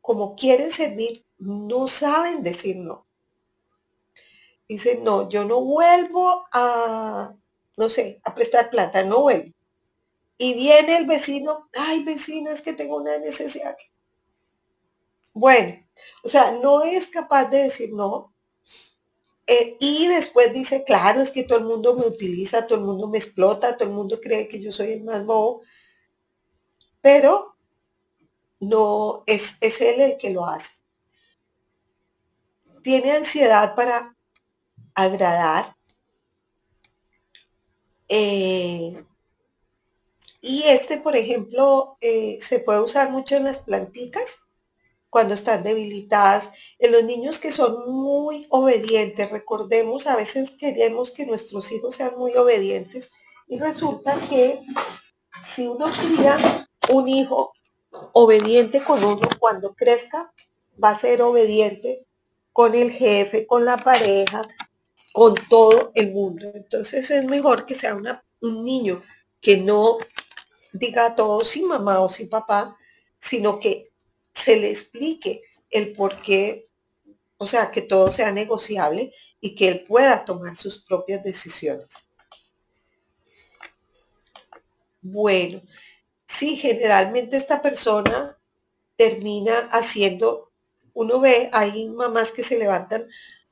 [0.00, 3.06] como quieren servir, no saben decir no.
[4.66, 7.36] Dicen, no, yo no vuelvo a,
[7.80, 9.54] no sé, a prestar plata, no vuelvo.
[10.38, 13.76] Y viene el vecino, ay vecino, es que tengo una necesidad.
[15.34, 15.76] Bueno,
[16.22, 18.32] O sea, no es capaz de decir no.
[19.46, 23.08] Eh, y después dice, claro, es que todo el mundo me utiliza, todo el mundo
[23.08, 25.62] me explota, todo el mundo cree que yo soy el más bobo.
[27.02, 27.56] Pero
[28.60, 30.82] no es, es él el que lo hace.
[32.82, 34.16] Tiene ansiedad para
[34.94, 35.76] agradar.
[38.12, 39.04] Eh,
[40.42, 44.46] y este, por ejemplo, eh, se puede usar mucho en las planticas
[45.10, 49.30] cuando están debilitadas, en los niños que son muy obedientes.
[49.30, 53.12] Recordemos, a veces queremos que nuestros hijos sean muy obedientes
[53.48, 54.60] y resulta que
[55.40, 57.52] si uno cría un hijo
[58.12, 60.32] obediente con uno, cuando crezca
[60.82, 62.06] va a ser obediente
[62.52, 64.42] con el jefe, con la pareja,
[65.12, 66.50] con todo el mundo.
[66.54, 67.98] Entonces es mejor que sea
[68.40, 69.02] un niño
[69.40, 69.98] que no
[70.72, 72.76] diga todo sí mamá o sí papá,
[73.18, 73.90] sino que
[74.32, 76.64] se le explique el por qué,
[77.36, 82.06] o sea, que todo sea negociable y que él pueda tomar sus propias decisiones.
[85.02, 85.62] Bueno,
[86.26, 88.36] sí, generalmente esta persona
[88.96, 90.52] termina haciendo,
[90.92, 93.08] uno ve, hay mamás que se levantan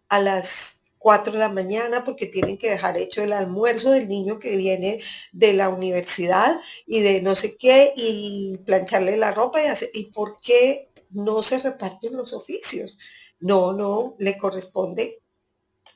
[0.09, 4.39] a las 4 de la mañana porque tienen que dejar hecho el almuerzo del niño
[4.39, 5.01] que viene
[5.33, 10.07] de la universidad y de no sé qué y plancharle la ropa y hacer, ¿y
[10.07, 12.99] por qué no se reparten los oficios?
[13.41, 15.23] No, no, le corresponde.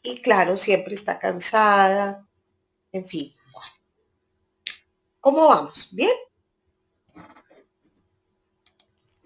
[0.03, 2.27] Y claro, siempre está cansada,
[2.93, 3.35] en fin.
[5.21, 5.91] ¿Cómo vamos?
[5.95, 6.11] ¿Bien?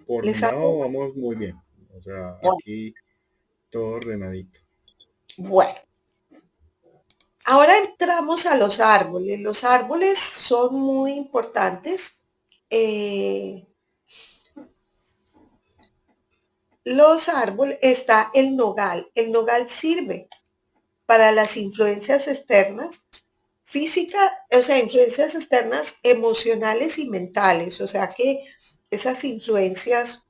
[0.07, 1.57] Por lado vamos muy bien.
[1.97, 2.95] O sea, aquí
[3.71, 4.66] todo ordenadito.
[5.39, 5.79] Bueno,
[7.45, 9.41] ahora entramos a los árboles.
[9.41, 12.23] Los árboles son muy importantes.
[12.71, 13.67] Eh,
[16.85, 19.11] los árboles, está el nogal.
[19.15, 20.29] El nogal sirve
[21.05, 23.07] para las influencias externas,
[23.63, 24.19] física,
[24.53, 27.81] o sea, influencias externas emocionales y mentales.
[27.81, 28.45] O sea que
[28.91, 30.26] esas influencias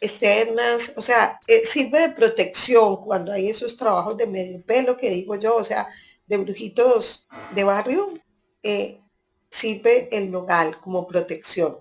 [0.00, 5.10] externas, o sea, eh, sirve de protección cuando hay esos trabajos de medio pelo que
[5.10, 5.88] digo yo, o sea,
[6.26, 8.14] de brujitos de barrio,
[8.62, 9.00] eh,
[9.50, 11.78] sirve el nogal como protección.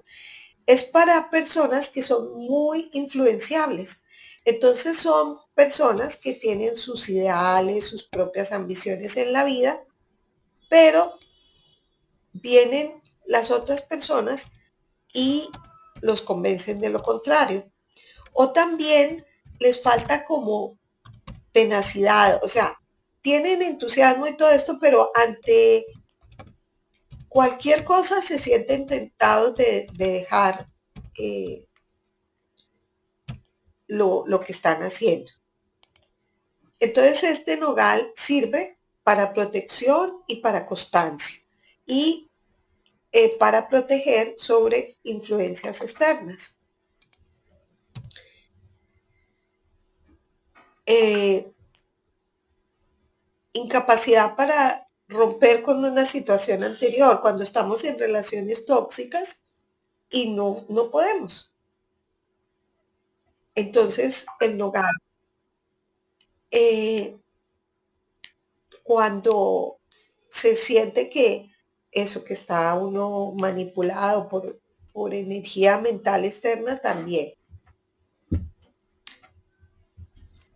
[0.65, 4.03] Es para personas que son muy influenciables.
[4.45, 9.83] Entonces son personas que tienen sus ideales, sus propias ambiciones en la vida,
[10.69, 11.17] pero
[12.33, 14.51] vienen las otras personas
[15.13, 15.49] y
[16.01, 17.71] los convencen de lo contrario.
[18.37, 19.25] O también
[19.59, 20.77] les falta como
[21.53, 22.77] tenacidad, o sea,
[23.21, 25.85] tienen entusiasmo y todo esto, pero ante
[27.29, 30.67] cualquier cosa se sienten tentados de, dejar
[31.17, 31.65] eh,
[33.87, 35.31] lo, que están haciendo.
[36.81, 41.39] Entonces este nogal sirve para protección y para constancia
[41.85, 42.29] y
[43.13, 46.54] eh, para proteger sobre influencias externas.
[50.85, 51.51] Eh,
[53.53, 59.43] incapacidad para romper con una situación anterior, cuando estamos en relaciones tóxicas
[60.09, 61.55] y no, no podemos.
[63.55, 64.93] Entonces, el nogal,
[66.51, 67.17] eh,
[68.83, 69.79] cuando
[70.29, 71.49] se siente que
[71.91, 74.59] eso que está uno manipulado por,
[74.91, 77.33] por energía mental externa también.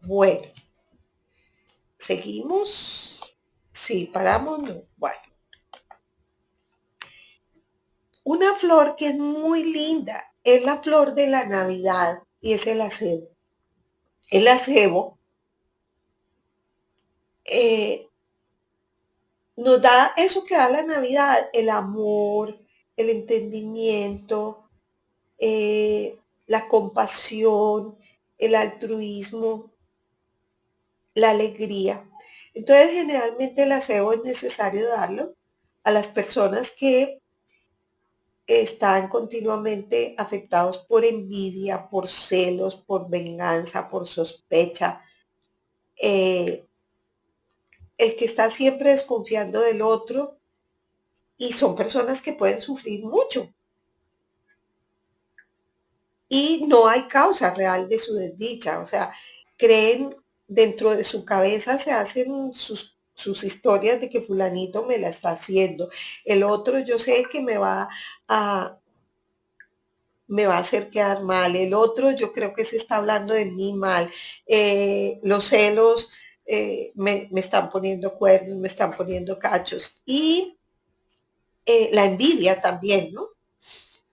[0.09, 0.47] Bueno,
[1.99, 3.37] seguimos.
[3.71, 4.59] Sí, paramos.
[4.97, 5.21] Bueno.
[8.23, 12.81] Una flor que es muy linda es la flor de la Navidad y es el
[12.81, 13.29] acebo.
[14.31, 15.19] El acebo
[17.45, 18.09] eh,
[19.57, 22.59] nos da eso que da la Navidad, el amor,
[22.97, 24.71] el entendimiento,
[25.37, 27.95] eh, la compasión,
[28.39, 29.71] el altruismo,
[31.13, 32.09] la alegría.
[32.53, 35.35] Entonces, generalmente el aseo es necesario darlo
[35.83, 37.21] a las personas que
[38.47, 45.01] están continuamente afectados por envidia, por celos, por venganza, por sospecha.
[46.01, 46.65] Eh,
[47.97, 50.39] el que está siempre desconfiando del otro
[51.37, 53.53] y son personas que pueden sufrir mucho.
[56.27, 59.13] Y no hay causa real de su desdicha, o sea,
[59.57, 60.15] creen
[60.49, 62.95] dentro de su cabeza se hacen sus,
[63.43, 65.89] historias de que fulanito me la está haciendo.
[66.25, 67.89] El otro yo sé que me va
[68.27, 68.77] a,
[70.27, 73.45] me va a hacer quedar mal, el otro yo creo que se está hablando de
[73.45, 74.09] mí mal,
[74.47, 76.11] eh, los celos
[76.45, 80.57] eh, me, me, están poniendo cuernos, me están poniendo cachos y
[81.65, 83.27] eh, la envidia también, ¿no?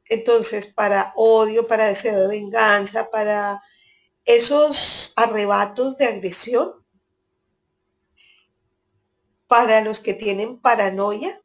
[0.08, 3.62] Entonces, para odio, para deseo de venganza, para
[4.26, 6.74] esos arrebatos de agresión,
[9.46, 11.40] para los que tienen paranoia,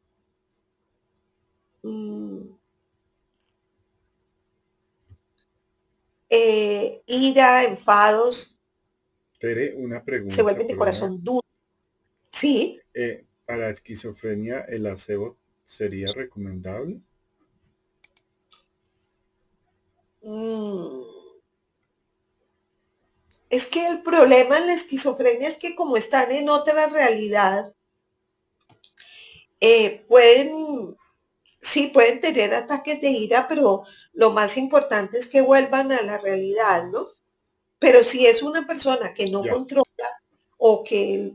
[1.84, 2.42] mm,
[6.30, 8.60] eh, ira, enfados.
[9.76, 10.36] una pregunta.
[10.36, 11.46] Se vuelven de corazón duro.
[12.32, 12.80] Sí.
[12.94, 17.02] Eh, para esquizofrenia, ¿el aseo sería recomendable?
[20.24, 21.21] Mm.
[23.52, 27.74] Es que el problema en la esquizofrenia es que como están en otra realidad,
[29.60, 30.96] eh, pueden,
[31.60, 33.84] sí, pueden tener ataques de ira, pero
[34.14, 37.08] lo más importante es que vuelvan a la realidad, ¿no?
[37.78, 40.10] Pero si es una persona que no controla
[40.58, 41.34] o que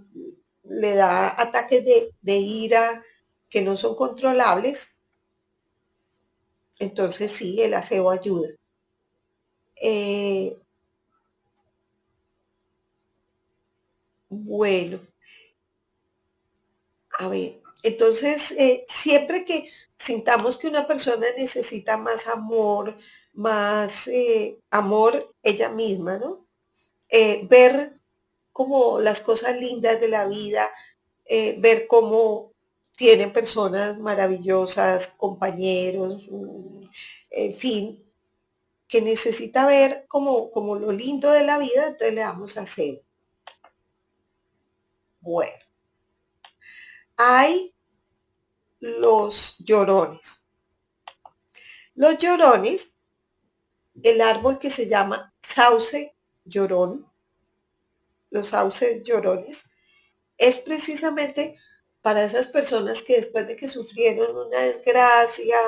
[0.65, 3.05] le da ataques de, de ira
[3.51, 5.01] que no son controlables,
[6.79, 8.49] entonces sí, el aseo ayuda.
[9.77, 10.57] Eh,
[14.29, 15.01] bueno,
[17.19, 22.97] a ver, entonces eh, siempre que sintamos que una persona necesita más amor,
[23.33, 26.47] más eh, amor ella misma, ¿no?
[27.49, 27.99] ver
[28.53, 30.69] como las cosas lindas de la vida,
[31.59, 32.53] ver cómo
[32.97, 36.29] tienen personas maravillosas, compañeros,
[37.31, 38.05] en fin,
[38.89, 43.03] que necesita ver como, como lo lindo de la vida, entonces le damos a hacer.
[45.27, 45.59] Bueno,
[47.17, 47.75] hay
[48.79, 50.47] los llorones.
[51.97, 52.97] Los llorones,
[54.05, 56.15] el árbol que se llama sauce
[56.45, 57.11] llorón,
[58.31, 59.69] los sauces llorones,
[60.39, 61.59] es precisamente
[62.03, 65.59] para esas personas que después de que sufrieron una desgracia,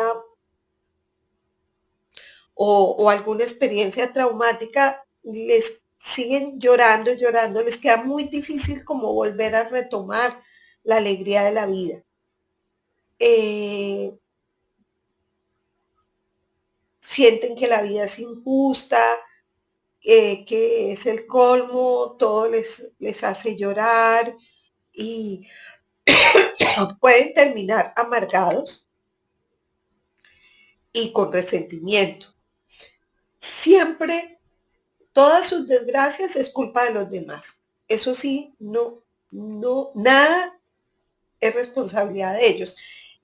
[2.54, 9.64] o, alguna experiencia traumática, les siguen llorando, llorando, les queda muy difícil como volver a
[9.64, 10.32] retomar
[10.84, 12.04] la alegría de la vida.
[13.18, 14.16] Eh,
[17.00, 19.02] sienten que la vida es injusta,
[20.02, 24.34] eh, que es el colmo, todo les, les hace llorar
[24.92, 25.46] y
[27.00, 28.88] pueden terminar amargados
[30.92, 32.38] y con resentimiento
[33.38, 34.37] siempre
[35.18, 37.60] todas sus desgracias es culpa de los demás.
[37.88, 39.02] Eso sí, no,
[39.32, 40.56] no, nada
[41.40, 42.76] es responsabilidad de ellos.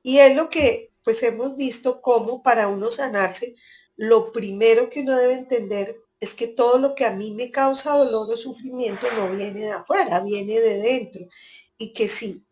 [0.02, 3.54] Y es lo que pues hemos visto como para uno sanarse,
[3.94, 7.96] lo primero que uno debe entender es que todo lo que a mí me causa
[7.96, 11.28] dolor o sufrimiento no viene de afuera, viene de dentro.
[11.78, 12.44] Y que si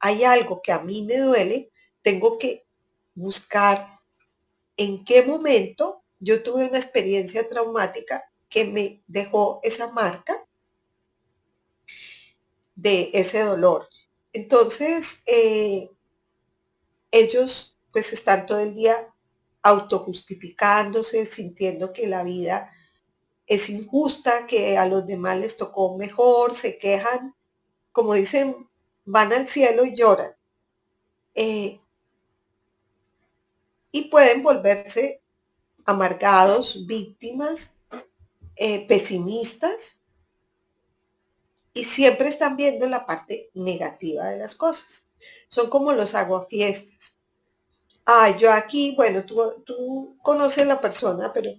[0.00, 1.70] hay algo que a mí me duele,
[2.02, 2.66] tengo que
[3.14, 4.00] buscar
[4.76, 10.46] en qué momento yo tuve una experiencia traumática que me dejó esa marca
[12.74, 13.88] de ese dolor.
[14.32, 15.90] Entonces, eh,
[17.10, 19.12] ellos pues están todo el día
[19.62, 22.70] autojustificándose, sintiendo que la vida
[23.46, 27.34] es injusta, que a los demás les tocó mejor, se quejan,
[27.92, 28.68] como dicen,
[29.04, 30.32] van al cielo y lloran.
[31.34, 31.80] Eh,
[33.90, 35.22] y pueden volverse
[35.84, 37.77] amargados, víctimas,
[38.58, 40.00] eh, pesimistas,
[41.78, 45.06] y siempre están viendo la parte negativa de las cosas.
[45.48, 47.16] Son como los aguafiestas.
[48.04, 51.52] Ah, yo aquí, bueno, tú, tú conoces la persona, pero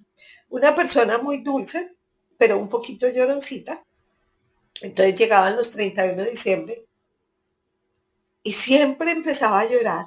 [0.50, 1.96] una persona muy dulce,
[2.38, 3.86] pero un poquito lloroncita.
[4.82, 6.86] Entonces llegaban los 31 de diciembre
[8.44, 10.06] y siempre empezaba a llorar.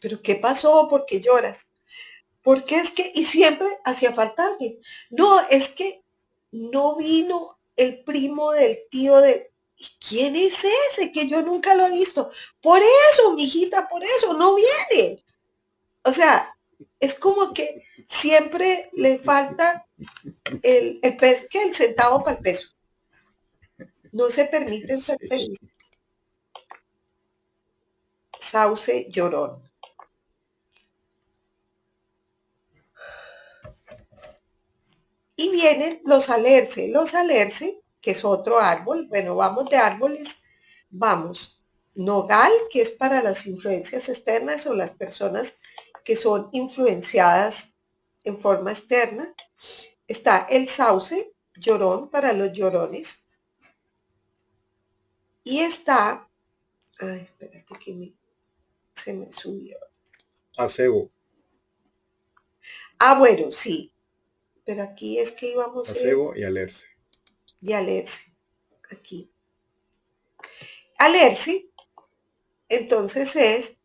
[0.00, 0.86] ¿Pero qué pasó?
[0.88, 1.70] ¿Por qué lloras?
[2.42, 4.78] Porque es que, y siempre hacía falta alguien.
[5.10, 6.02] No, es que
[6.52, 9.50] no vino el primo del tío de...
[9.76, 11.10] ¿Y quién es ese?
[11.10, 12.30] Que yo nunca lo he visto.
[12.60, 15.22] Por eso, mijita, por eso, no viene.
[16.04, 16.54] O sea,
[16.98, 19.86] es como que siempre le falta
[20.62, 22.68] el, el que el centavo para el peso.
[24.12, 25.68] No se permiten ser felices.
[28.38, 29.69] Sauce llorón.
[35.40, 36.88] Y vienen los alerce.
[36.88, 40.42] Los alerce, que es otro árbol, bueno, vamos de árboles,
[40.90, 41.64] vamos.
[41.94, 45.62] Nogal, que es para las influencias externas o las personas
[46.04, 47.74] que son influenciadas
[48.22, 49.34] en forma externa.
[50.06, 53.26] Está el sauce, llorón para los llorones.
[55.42, 56.28] Y está,
[56.98, 58.12] ay, espérate que
[58.92, 59.78] se me subió.
[60.58, 61.10] Acebo.
[62.98, 63.90] Ah, bueno, sí.
[64.70, 66.86] Pero aquí es que íbamos Acebo y alerce.
[67.60, 68.30] Y alerce.
[68.92, 69.28] Aquí.
[70.96, 71.68] Alerce,
[72.68, 73.78] entonces es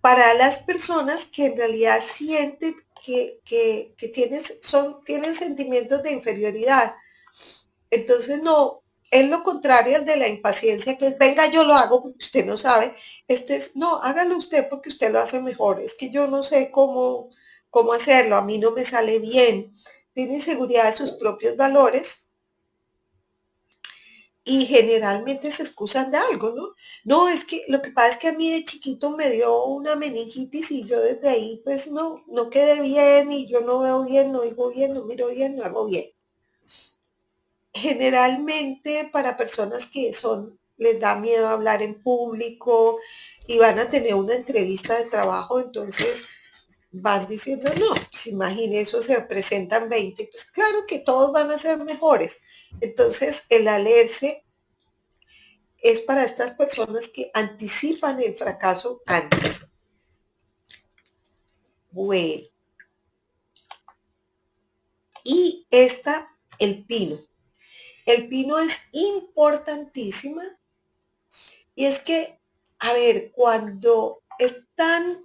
[0.00, 2.74] para las personas que en realidad sienten
[3.04, 6.94] que, que, son, tienen sentimientos de inferioridad.
[7.90, 12.04] Entonces no, es lo contrario al de la impaciencia, que es, venga, yo lo hago
[12.04, 12.94] porque usted no sabe.
[13.28, 15.82] Este es, no, hágalo usted porque usted lo hace mejor.
[15.82, 17.28] Es que yo no sé cómo,
[17.68, 19.74] cómo hacerlo, a mí no me sale bien.
[20.12, 22.26] Tiene seguridad de sus propios valores
[24.44, 26.74] y generalmente se excusan de algo, ¿no?
[27.04, 29.94] No, es que lo que pasa es que a mí de chiquito me dio una
[29.94, 34.32] meningitis y yo desde ahí pues no, no quedé bien y yo no veo bien,
[34.32, 36.10] no oigo bien, no miro bien, no hago bien.
[37.72, 42.98] Generalmente para personas que son, les da miedo hablar en público
[43.46, 46.26] y van a tener una entrevista de trabajo, entonces
[46.92, 51.58] van diciendo, no, pues imagine eso, se presentan 20, pues claro que todos van a
[51.58, 52.42] ser mejores.
[52.80, 54.44] Entonces, el alerce
[55.78, 59.66] es para estas personas que anticipan el fracaso antes.
[61.90, 62.44] Bueno.
[65.24, 66.28] Y esta,
[66.58, 67.18] el pino.
[68.06, 70.42] El pino es importantísima
[71.74, 72.40] y es que,
[72.80, 75.24] a ver, cuando están,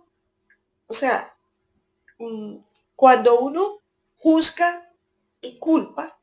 [0.85, 1.36] o sea,
[2.95, 3.79] cuando uno
[4.15, 4.91] juzga
[5.41, 6.19] y culpa,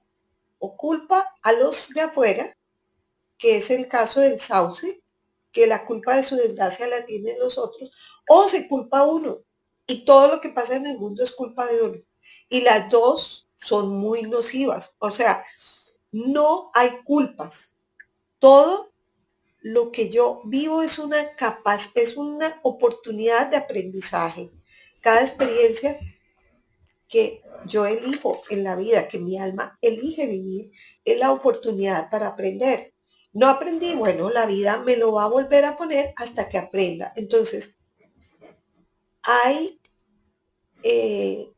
[0.58, 2.56] o culpa a los de afuera,
[3.38, 5.02] que es el caso del sauce,
[5.52, 7.92] que la culpa de su desgracia la tienen los otros,
[8.28, 9.38] o se culpa uno.
[9.86, 12.02] Y todo lo que pasa en el mundo es culpa de uno.
[12.48, 14.96] Y las dos son muy nocivas.
[14.98, 15.44] O sea,
[16.10, 17.76] no hay culpas.
[18.38, 18.92] Todo
[19.60, 24.50] lo que yo vivo es una capaz, es una oportunidad de aprendizaje
[25.04, 26.00] cada experiencia
[27.10, 30.70] que yo elijo en la vida, que mi alma elige vivir,
[31.04, 32.94] es la oportunidad para aprender.
[33.34, 37.12] No aprendí, bueno, la vida me lo va a volver a poner hasta que aprenda.
[37.16, 37.78] Entonces,
[39.22, 39.78] hay,
[40.82, 41.52] eh,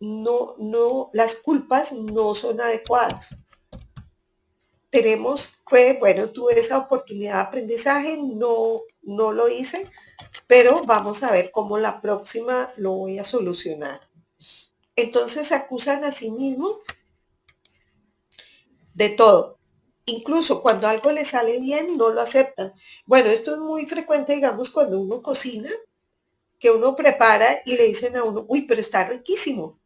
[0.00, 3.36] no, no, las culpas no son adecuadas.
[4.88, 9.90] Tenemos, fue, bueno, tuve esa oportunidad de aprendizaje, no, no lo hice,
[10.46, 14.00] pero vamos a ver cómo la próxima lo voy a solucionar.
[14.96, 16.76] Entonces acusan a sí mismos
[18.94, 19.58] de todo.
[20.06, 22.72] Incluso cuando algo le sale bien, no lo aceptan.
[23.06, 25.70] Bueno, esto es muy frecuente, digamos, cuando uno cocina,
[26.58, 29.78] que uno prepara y le dicen a uno, uy, pero está riquísimo.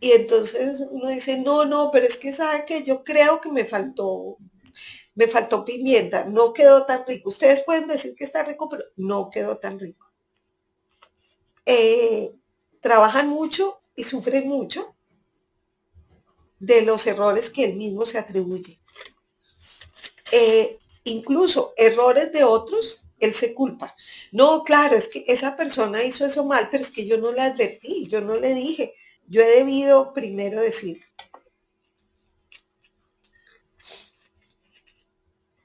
[0.00, 3.64] Y entonces uno dice, no, no, pero es que sabe que yo creo que me
[3.64, 4.36] faltó
[5.14, 7.28] me faltó pimienta, no quedó tan rico.
[7.28, 10.10] Ustedes pueden decir que está rico, pero no quedó tan rico.
[11.66, 12.34] Eh,
[12.80, 14.94] trabajan mucho y sufren mucho
[16.58, 18.78] de los errores que él mismo se atribuye.
[20.32, 23.94] Eh, incluso errores de otros, él se culpa.
[24.32, 27.42] No, claro, es que esa persona hizo eso mal, pero es que yo no le
[27.42, 28.94] advertí, yo no le dije.
[29.26, 31.00] Yo he debido primero decir,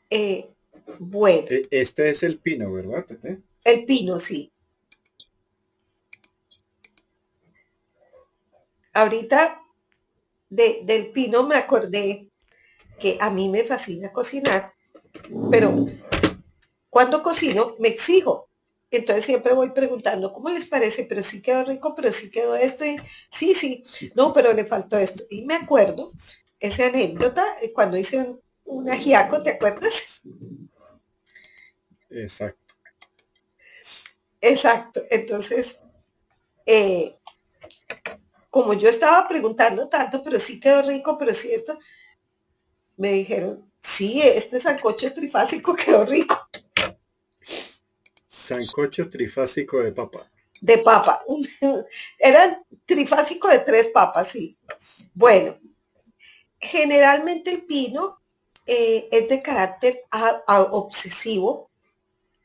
[0.09, 0.49] Eh,
[0.99, 1.47] bueno.
[1.49, 3.05] E, este es el pino, ¿verdad,
[3.63, 4.51] El pino, sí.
[8.93, 9.61] Ahorita
[10.49, 12.27] del pino me acordé
[12.99, 14.73] que a mí me fascina cocinar,
[15.51, 15.85] pero
[16.89, 18.49] cuando cocino me exijo.
[18.91, 21.05] Entonces siempre voy preguntando, ¿cómo les parece?
[21.07, 22.85] Pero sí quedó rico, pero sí quedó esto.
[22.85, 22.97] Y
[23.29, 23.83] sí, sí,
[24.15, 25.23] no, pero le faltó esto.
[25.29, 26.11] Y me acuerdo
[26.59, 30.21] esa anécdota eh, cuando hice un, un ajiaco, ¿te acuerdas?
[32.09, 32.75] Exacto.
[34.41, 35.01] Exacto.
[35.09, 35.81] Entonces,
[36.65, 37.17] eh,
[38.49, 41.77] como yo estaba preguntando tanto, pero sí quedó rico, pero sí esto,
[42.97, 46.37] me dijeron, sí, este sancocho trifásico quedó rico.
[48.27, 50.31] Sancocho trifásico de papa.
[50.61, 51.23] De papa.
[52.19, 54.57] Era trifásico de tres papas, sí.
[55.13, 55.59] Bueno,
[56.59, 58.19] generalmente el pino
[58.71, 60.03] eh, es de carácter
[60.69, 61.71] obsesivo,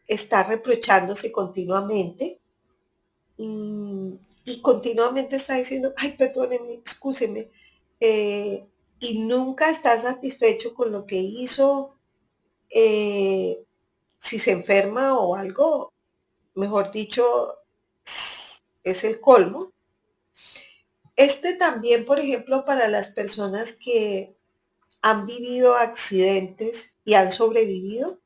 [0.08, 2.40] está reprochándose continuamente
[3.36, 4.14] mm,
[4.46, 7.50] y continuamente está diciendo, ay, perdóneme, excúseme,
[8.00, 8.66] eh,
[9.00, 11.94] y nunca está satisfecho con lo que hizo,
[12.70, 13.62] eh,
[14.16, 15.92] si se enferma o algo,
[16.54, 17.58] mejor dicho,
[18.02, 19.72] es el colmo.
[21.16, 24.34] Este también, por ejemplo, para las personas que
[25.04, 28.20] han vivido accidentes y han sobrevivido,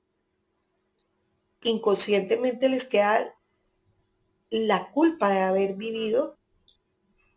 [1.64, 3.35] inconscientemente les queda
[4.49, 6.39] la culpa de haber vivido,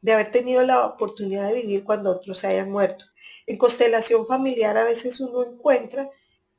[0.04, 3.06] de haber tenido la oportunidad de vivir cuando otros se hayan muerto.
[3.48, 6.12] En constelación familiar a veces uno encuentra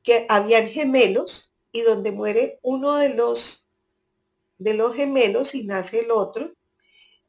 [0.03, 3.69] que habían gemelos y donde muere uno de los
[4.59, 6.53] de los gemelos y nace el otro,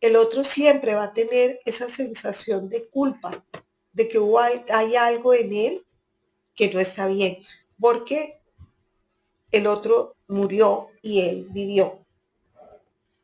[0.02, 3.46] el otro siempre va a tener esa sensación de culpa,
[3.94, 4.20] de que
[4.70, 5.86] hay, algo en él
[6.56, 7.38] que no está bien,
[7.80, 8.40] porque
[9.52, 12.00] el otro murió y él vivió.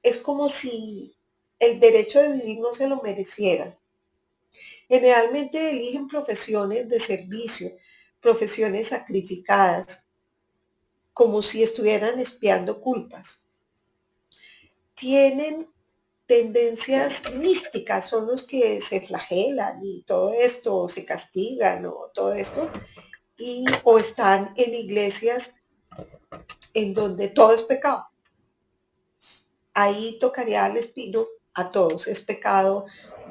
[0.02, 1.16] Es como si
[1.60, 3.76] el derecho de vivir no se lo mereciera.
[4.88, 7.72] Generalmente eligen profesiones de servicio,
[8.22, 10.08] profesiones sacrificadas,
[11.14, 13.44] como si estuvieran espiando culpas.
[14.94, 15.68] Tienen
[16.30, 22.70] tendencias místicas, son los que se flagelan y todo esto, se castigan o todo esto,
[23.36, 25.56] y, o están en iglesias
[26.76, 28.06] en donde todo es pecado.
[29.74, 31.26] Ahí tocaría al espino
[31.56, 32.86] a todos, es pecado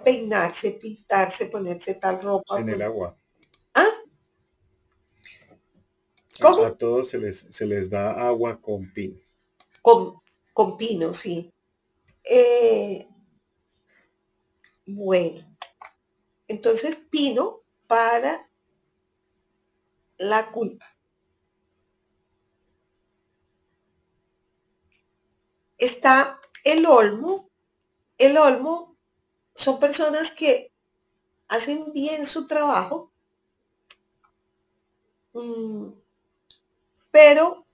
[0.05, 2.59] peinarse, pintarse, ponerse tal ropa.
[2.59, 3.17] En el agua.
[3.75, 3.91] ¿Ah?
[6.41, 6.65] ¿Cómo?
[6.65, 9.21] A, todos se les, se les da agua con pino.
[9.83, 10.21] Con,
[10.53, 11.53] con pino, sí.
[12.31, 13.09] Eh,
[14.87, 15.47] bueno,
[16.49, 18.49] entonces pino para
[20.19, 20.85] la culpa.
[25.79, 27.49] Está el olmo.
[28.19, 28.97] El olmo
[29.55, 30.73] son personas que
[31.49, 33.13] hacen bien su trabajo,
[35.35, 35.93] mm,
[37.11, 37.67] pero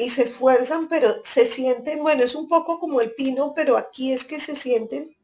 [0.00, 4.12] y se esfuerzan, pero se sienten, bueno, es un poco como el pino, pero aquí
[4.12, 5.16] es que se sienten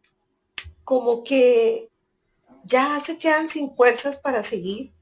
[0.84, 1.90] como que
[2.64, 4.92] ya se quedan sin fuerzas para seguir.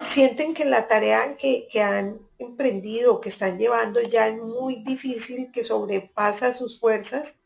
[0.00, 5.50] Sienten que la tarea que, que han emprendido, que están llevando ya es muy difícil,
[5.50, 7.40] que sobrepasa sus fuerzas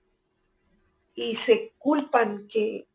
[1.14, 2.86] y se culpan que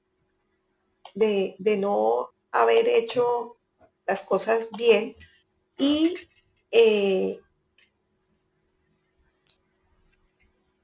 [1.15, 3.57] de, de no haber hecho
[4.05, 5.15] las cosas bien
[5.77, 6.13] y
[6.71, 7.39] eh,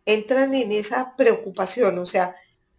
[0.05, 2.35] entran en esa preocupación, o sea,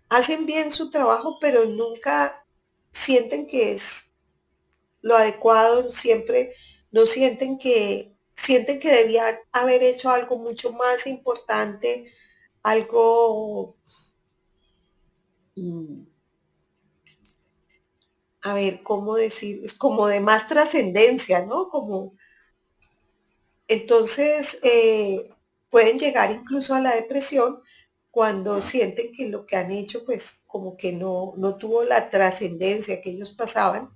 [0.08, 2.44] hacen bien su trabajo, pero nunca
[2.90, 4.12] sienten que es
[5.02, 6.54] lo adecuado, siempre
[6.92, 12.12] no sienten que sienten que debían haber hecho algo mucho más importante,
[12.62, 13.76] algo
[15.56, 16.02] mm,
[18.42, 19.60] a ver, ¿cómo decir?
[19.64, 21.68] Es como de más trascendencia, ¿no?
[21.70, 22.14] Como
[23.68, 25.33] entonces eh,
[25.74, 27.60] pueden llegar incluso a la depresión
[28.12, 33.02] cuando sienten que lo que han hecho pues como que no, no tuvo la trascendencia
[33.02, 33.90] que ellos pasaban.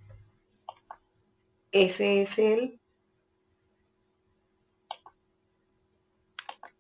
[1.70, 2.80] Ese es el,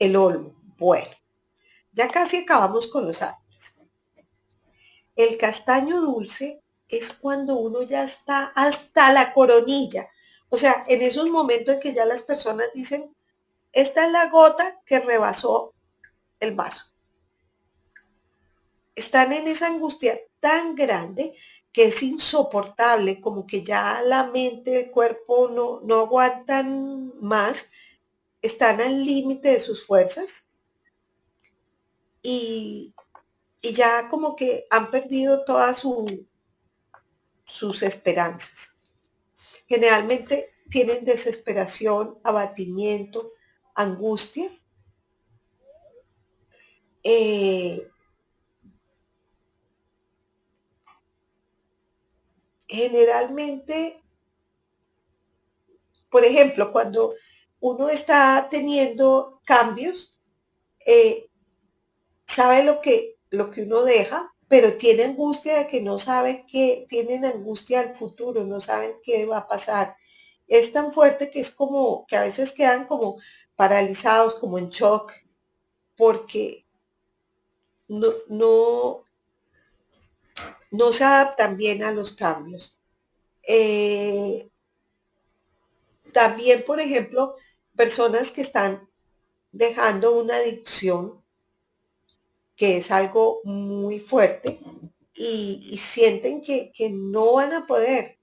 [0.00, 0.60] el olmo.
[0.76, 1.10] Bueno,
[1.92, 3.80] ya casi acabamos con los árboles.
[5.14, 10.08] El castaño dulce es cuando uno ya está hasta la coronilla.
[10.48, 13.14] O sea, en esos momentos en que ya las personas dicen,
[13.72, 15.74] esta es la gota que rebasó
[16.40, 16.84] el vaso.
[18.94, 21.34] Están en esa angustia tan grande
[21.72, 27.70] que es insoportable, como que ya la mente, el cuerpo no, no aguantan más,
[28.42, 30.48] están al límite de sus fuerzas
[32.22, 32.94] y,
[33.60, 36.26] y, ya como que han perdido todas su,
[37.44, 38.76] sus esperanzas.
[39.66, 43.24] Generalmente tienen desesperación, abatimiento,
[43.78, 44.50] angustia.
[47.04, 47.88] Eh,
[52.66, 54.02] generalmente,
[56.10, 57.14] por ejemplo, cuando
[57.60, 60.18] uno está teniendo cambios,
[60.86, 61.28] eh,
[62.26, 66.86] sabe lo que, lo que uno deja, pero tiene angustia de que no sabe que
[66.88, 69.96] tienen angustia al futuro, no saben qué va a pasar.
[70.46, 73.18] Es tan fuerte que es como que a veces quedan como
[73.58, 75.12] paralizados, como en shock,
[75.96, 76.64] porque
[77.88, 79.04] no, no,
[80.70, 82.78] no se adaptan bien a los cambios.
[83.42, 84.48] Eh,
[86.12, 87.34] también, por ejemplo,
[87.74, 88.88] personas que están
[89.50, 91.20] dejando una adicción,
[92.54, 94.60] que es algo muy fuerte,
[95.14, 98.18] y, sienten que, no van a poder.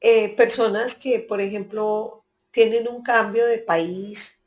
[0.00, 4.39] Eh, personas que, por ejemplo, tienen un cambio de país,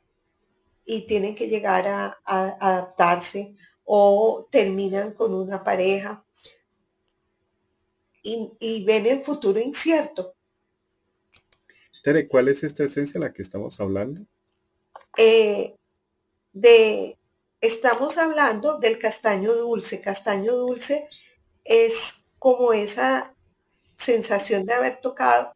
[0.84, 3.54] y tienen que llegar a, adaptarse
[3.84, 6.24] o terminan con una pareja
[8.22, 10.34] y, ven el futuro incierto.
[12.02, 14.22] Tere, ¿cuál es esta esencia de la que estamos hablando?
[15.18, 15.76] Eh,
[16.52, 17.18] de,
[17.60, 20.00] estamos hablando del castaño dulce.
[20.00, 21.08] Castaño dulce
[21.64, 23.34] es como esa
[23.96, 25.54] sensación de haber tocado,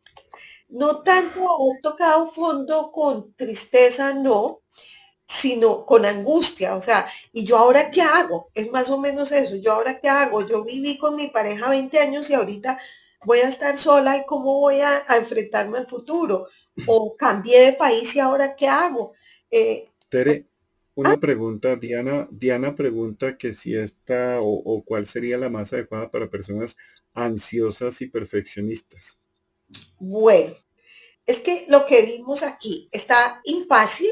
[0.68, 4.62] no tanto haber tocado fondo con tristeza, no,
[5.28, 8.50] sino con angustia, o sea, ¿y yo ahora qué hago?
[8.54, 10.46] Es más o menos eso, ¿yo ahora qué hago?
[10.48, 12.78] Yo viví con mi pareja 20 años y ahorita
[13.26, 16.48] voy a estar sola y cómo voy a, enfrentarme al futuro.
[16.86, 19.12] O cambié de país y ahora qué hago.
[19.50, 20.46] Eh, Tere,
[20.94, 21.16] una ah.
[21.18, 26.30] pregunta, Diana, Diana pregunta que si esta o, o cuál sería la más adecuada para
[26.30, 26.76] personas
[27.12, 29.18] ansiosas y perfeccionistas.
[29.98, 30.54] Bueno,
[31.26, 34.10] es que lo que vimos aquí está impácil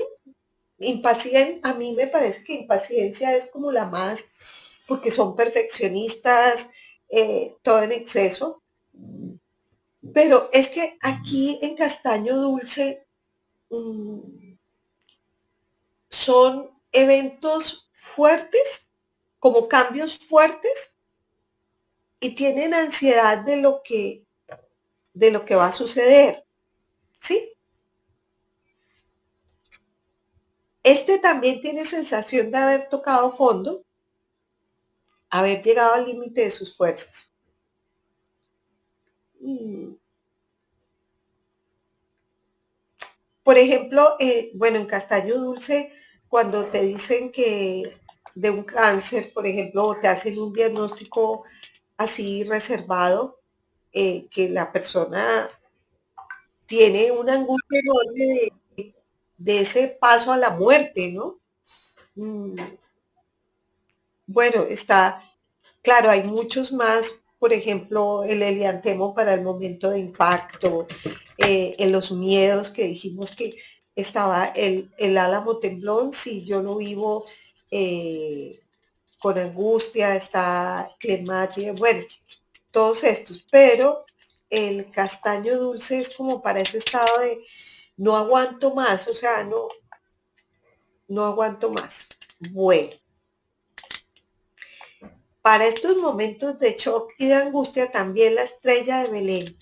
[0.78, 6.70] impaciencia, a mí me parece que impaciencia es como la más, porque son perfeccionistas,
[7.08, 8.62] eh, todo en exceso.
[10.12, 13.06] Pero es que aquí en Castaño Dulce
[13.70, 14.54] mm,
[16.08, 18.90] son eventos fuertes,
[19.38, 20.96] como cambios fuertes,
[22.20, 24.24] y tienen ansiedad de lo que,
[25.12, 26.44] de lo que va a suceder.
[27.18, 27.55] ¿Sí?
[30.86, 33.82] Este también tiene sensación de haber tocado fondo,
[35.28, 37.32] haber llegado al límite de sus fuerzas.
[39.40, 39.94] Mm.
[43.42, 45.92] Por ejemplo, eh, bueno, en Castaño Dulce,
[46.28, 47.98] cuando te dicen que
[48.36, 51.42] de un cáncer, por ejemplo, te hacen un diagnóstico
[51.96, 53.40] así reservado,
[53.92, 55.50] eh, que la persona
[56.66, 58.52] tiene una angustia enorme de
[59.38, 61.38] de ese paso a la muerte, ¿no?
[62.14, 62.56] Mm.
[64.26, 65.22] Bueno, está,
[65.82, 70.86] claro, hay muchos más, por ejemplo, el eliantemo para el momento de impacto,
[71.38, 73.56] eh, en los miedos que dijimos que
[73.94, 77.24] estaba el, el álamo temblón, si yo lo vivo
[77.70, 78.60] eh,
[79.18, 82.04] con angustia, está clematia, bueno,
[82.70, 84.04] todos estos, pero
[84.50, 87.38] el castaño dulce es como para ese estado de,
[87.96, 89.68] no aguanto más, o sea, no,
[91.08, 92.08] no aguanto más.
[92.50, 92.92] Bueno,
[95.42, 99.56] para estos momentos de shock y de angustia también la estrella de Belén.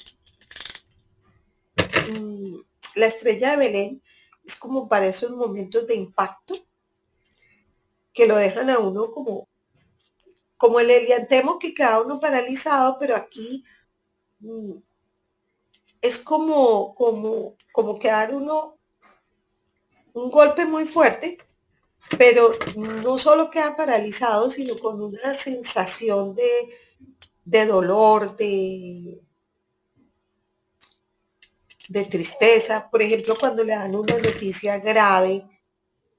[2.11, 2.57] Mm,
[2.97, 4.03] la estrella de Belén
[4.45, 6.55] es como para esos momentos de impacto
[8.13, 9.49] que lo dejan a uno como,
[10.57, 13.65] como el eliantemo que queda uno paralizado, pero aquí
[14.41, 14.73] mm,
[16.05, 18.77] es como, como, como quedar uno
[20.13, 21.39] un golpe muy fuerte,
[22.19, 29.23] pero no solo queda paralizado, sino con una sensación de, dolor, de,
[31.89, 32.91] de tristeza.
[32.91, 35.49] Por ejemplo, cuando le dan una noticia grave,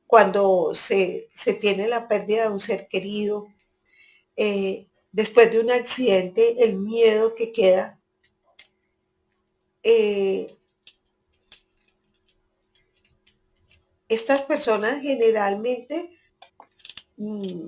[0.08, 1.28] cuando se,
[1.62, 3.50] tiene la pérdida de un ser querido,
[4.36, 7.95] eh, después de un accidente, el miedo que queda
[9.86, 10.58] eh,
[14.10, 16.10] estas personas generalmente
[17.18, 17.68] mm,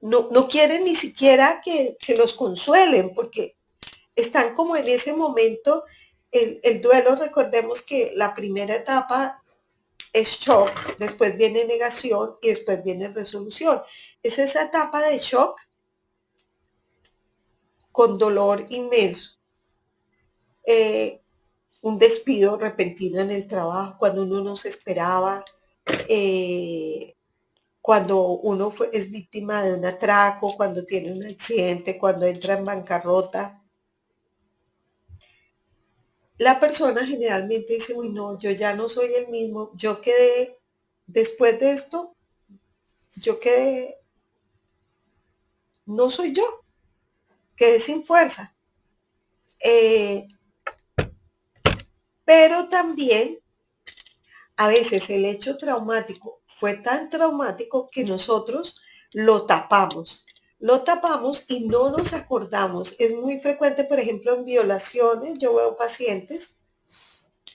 [0.00, 3.56] no, quieren ni siquiera que, los consuelen porque
[4.16, 5.84] están como en ese momento,
[6.32, 9.42] el, el duelo, recordemos que la primera etapa
[10.12, 13.80] es shock, después viene negación y después viene resolución.
[14.24, 15.60] Es esa etapa de shock
[17.92, 19.33] con dolor inmenso.
[20.66, 21.20] Eh,
[21.82, 25.44] un despido repentino en el trabajo, cuando uno no se esperaba,
[26.08, 27.14] eh,
[27.82, 33.62] cuando uno es víctima de un atraco, cuando tiene un accidente, cuando entra en bancarrota.
[36.38, 40.58] La persona generalmente dice, uy, no, yo ya no soy el mismo, yo quedé,
[41.06, 42.16] después de esto,
[43.16, 43.98] yo quedé,
[45.84, 46.64] no soy yo,
[47.56, 48.56] quedé sin fuerza.
[49.60, 50.26] Eh,
[52.24, 53.40] pero también
[54.56, 58.80] a veces el hecho traumático fue tan traumático que nosotros
[59.12, 60.24] lo tapamos.
[60.60, 62.96] Lo tapamos y no nos acordamos.
[62.98, 65.38] Es muy frecuente, por ejemplo, en violaciones.
[65.38, 66.56] Yo veo pacientes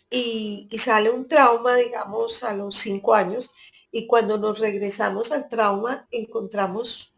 [0.10, 3.52] y, sale un trauma, digamos, a los cinco años.
[3.92, 7.12] Y cuando nos regresamos al trauma, encontramos,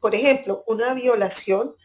[0.00, 1.76] por ejemplo, una violación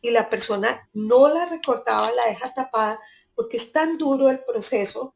[0.00, 2.98] y la persona no la recortaba, la deja tapada
[3.34, 5.14] porque es tan duro el proceso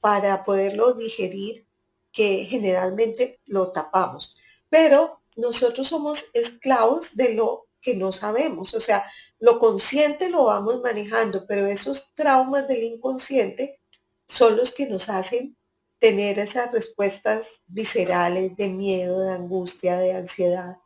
[0.00, 1.66] para poderlo digerir,
[2.12, 4.36] que generalmente lo tapamos.
[4.68, 9.04] Pero nosotros somos esclavos de lo que no sabemos, o sea,
[9.40, 13.80] lo consciente lo vamos manejando, pero esos traumas del inconsciente
[14.26, 15.56] son los que nos hacen
[15.98, 20.76] tener esas respuestas viscerales de miedo, de angustia, de ansiedad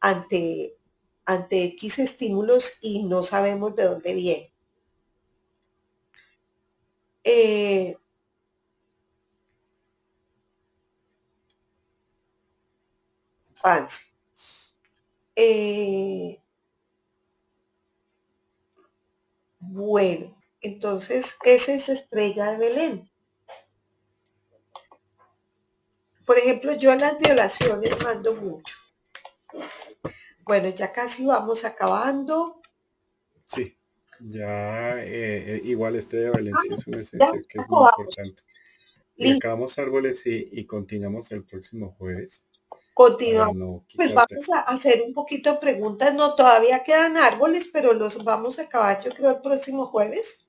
[0.00, 0.76] ante,
[1.24, 4.49] ante X estímulos y no sabemos de dónde viene.
[7.24, 7.96] Eh,
[15.36, 16.40] eh,
[19.60, 23.10] bueno, entonces esa es Estrella de Belén.
[26.24, 28.74] Por ejemplo, yo las violaciones mando mucho.
[30.44, 32.60] Bueno, ya casi vamos acabando.
[33.46, 33.76] Sí,
[34.22, 38.42] ya eh, eh, igual Estrella de Valencia es una esencia que es muy importante.
[39.16, 42.42] Y acabamos árboles y, continuamos el próximo jueves.
[42.94, 43.82] Continuamos.
[43.94, 46.14] pues vamos a hacer un poquito de preguntas.
[46.14, 50.46] No, todavía quedan árboles, pero los vamos a acabar yo creo el próximo jueves.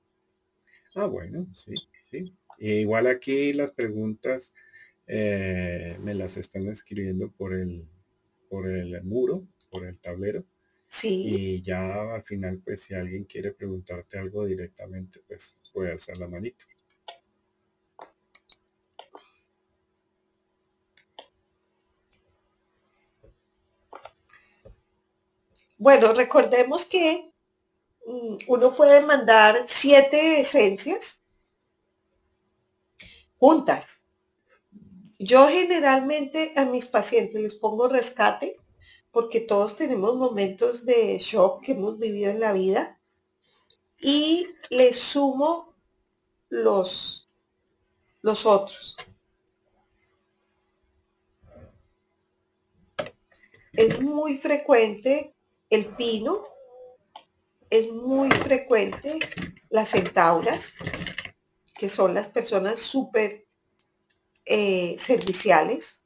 [0.94, 1.74] Ah, bueno, sí,
[2.10, 2.34] sí.
[2.58, 4.52] igual aquí las preguntas
[5.06, 7.86] eh, me las están escribiendo por el,
[8.48, 10.44] por el muro, por el tablero.
[10.92, 11.22] Sí.
[11.24, 16.28] Y ya al final, pues si alguien quiere preguntarte algo directamente, pues puede alzar la
[16.28, 16.66] manito.
[25.78, 27.32] Bueno, recordemos que
[28.06, 31.22] mm, uno puede mandar siete esencias
[33.38, 34.04] juntas.
[35.18, 38.61] Yo generalmente a mis pacientes les pongo rescate
[39.12, 42.98] porque todos tenemos momentos de shock que hemos vivido en la vida
[44.00, 45.74] y les sumo
[46.48, 47.28] los,
[48.22, 48.96] los otros.
[53.72, 55.34] Es muy frecuente
[55.70, 56.44] el pino,
[57.70, 59.18] es muy frecuente
[59.70, 60.74] las centauras,
[61.74, 63.46] que son las personas súper
[64.44, 66.01] eh, serviciales.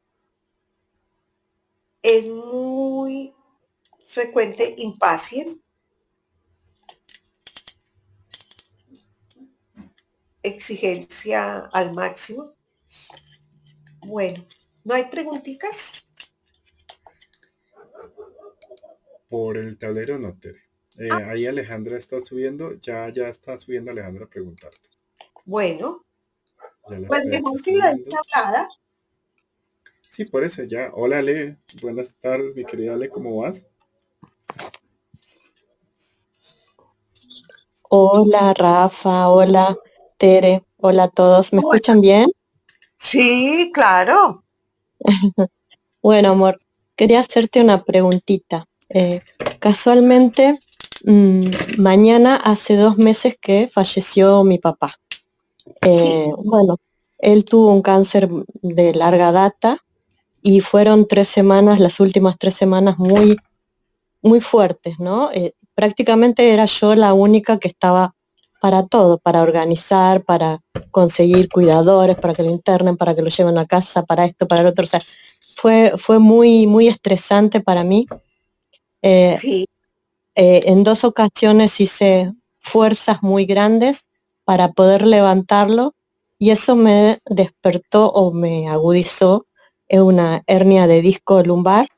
[2.09, 3.34] Es muy
[3.98, 5.61] frecuente impacien.
[10.40, 12.54] Exigencia al máximo.
[14.02, 14.46] Bueno,
[14.84, 16.07] ¿no hay preguntitas?
[19.28, 20.50] Por el tablero no, te
[20.98, 21.30] eh, ah.
[21.30, 24.88] Ahí Alejandra está subiendo, ya, ya está subiendo Alejandra a preguntarte.
[25.44, 26.07] Bueno,
[26.84, 28.68] pues mejor si la hablada.
[30.17, 30.91] Sí, por eso ya.
[30.95, 33.67] Hola Ale, buenas tardes, mi querida Ale, ¿cómo vas?
[37.83, 39.77] Hola Rafa, hola
[40.17, 42.31] Tere, hola a todos, ¿me escuchan bien?
[42.97, 44.43] Sí, claro.
[46.03, 46.61] bueno, amor,
[46.97, 48.64] quería hacerte una preguntita.
[48.89, 49.21] Eh,
[49.59, 50.59] casualmente,
[51.05, 54.99] mm, mañana hace dos meses que falleció mi papá.
[55.83, 56.79] Eh, bueno,
[57.19, 58.31] él tuvo un cáncer
[58.62, 59.83] de larga data
[60.47, 63.36] y fueron tres semanas, las últimas tres semanas muy,
[64.22, 65.28] muy fuertes, ¿no?
[65.32, 68.14] Eh, prácticamente era yo la única que estaba
[68.61, 70.61] para todo, para organizar, para
[70.92, 74.61] conseguir cuidadores, para que lo internen, para que lo lleven a casa, para esto, para
[74.61, 74.84] el otro.
[74.84, 75.03] O sea,
[75.57, 78.07] fue, fue muy, muy estresante para mí.
[79.03, 79.66] Eh, sí.
[80.36, 84.05] en dos ocasiones hice fuerzas muy grandes
[84.44, 85.92] para poder levantarlo
[86.38, 89.45] y eso me despertó o me agudizó
[89.91, 91.89] una hernia de disco lumbar.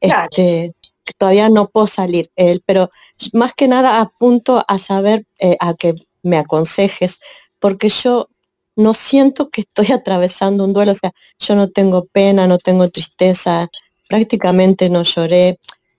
[0.00, 0.74] Este,
[1.18, 2.30] todavía no puedo salir,
[2.66, 2.90] pero
[3.32, 7.18] más que nada apunto a saber, eh, a que me aconsejes,
[7.58, 8.28] porque yo
[8.76, 12.88] no siento que estoy atravesando un duelo, o sea, yo no tengo pena, no tengo
[12.88, 13.68] tristeza,
[14.08, 15.58] prácticamente no lloré,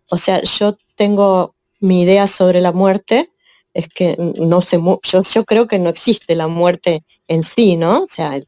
[0.10, 3.32] o sea, yo tengo mi idea sobre la muerte,
[3.74, 8.04] es que no se yo, yo creo que no existe la muerte en sí, ¿no?
[8.04, 8.40] O sea,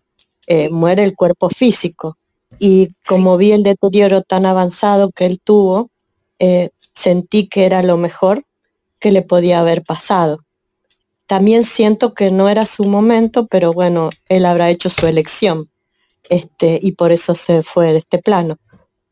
[0.48, 2.18] eh, muere el cuerpo físico.
[2.60, 5.90] Y como vi el deterioro tan avanzado que él tuvo,
[6.40, 8.44] eh, sentí que era lo mejor
[9.00, 10.40] que le podía haber pasado.
[11.26, 15.70] También siento que no era su momento, pero bueno, él habrá hecho su elección
[16.30, 18.58] este, y por eso se fue de este plano.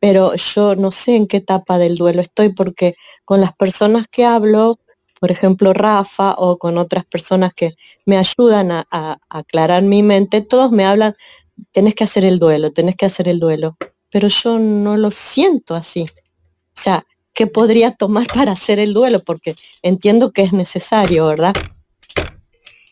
[0.00, 2.94] Pero yo no sé en qué etapa del duelo estoy porque
[3.24, 4.78] con las personas que hablo,
[5.20, 7.74] por ejemplo, Rafa o con otras personas que
[8.04, 11.14] me ayudan a, aclarar mi mente, todos me hablan,
[11.72, 13.76] tenés que hacer el duelo, tenés que hacer el duelo,
[14.10, 16.02] pero yo no lo siento así.
[16.02, 17.04] O sea,
[17.34, 19.20] ¿qué podría tomar para hacer el duelo?
[19.20, 21.54] Porque entiendo que es necesario, ¿verdad?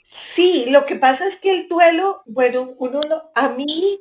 [0.08, 3.00] Sí, lo que pasa es que el duelo, bueno, uno
[3.34, 4.00] a mí,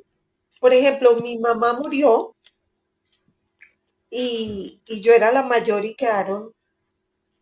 [0.60, 2.34] por ejemplo, mi mamá murió
[4.08, 6.54] y, y yo era la mayor y quedaron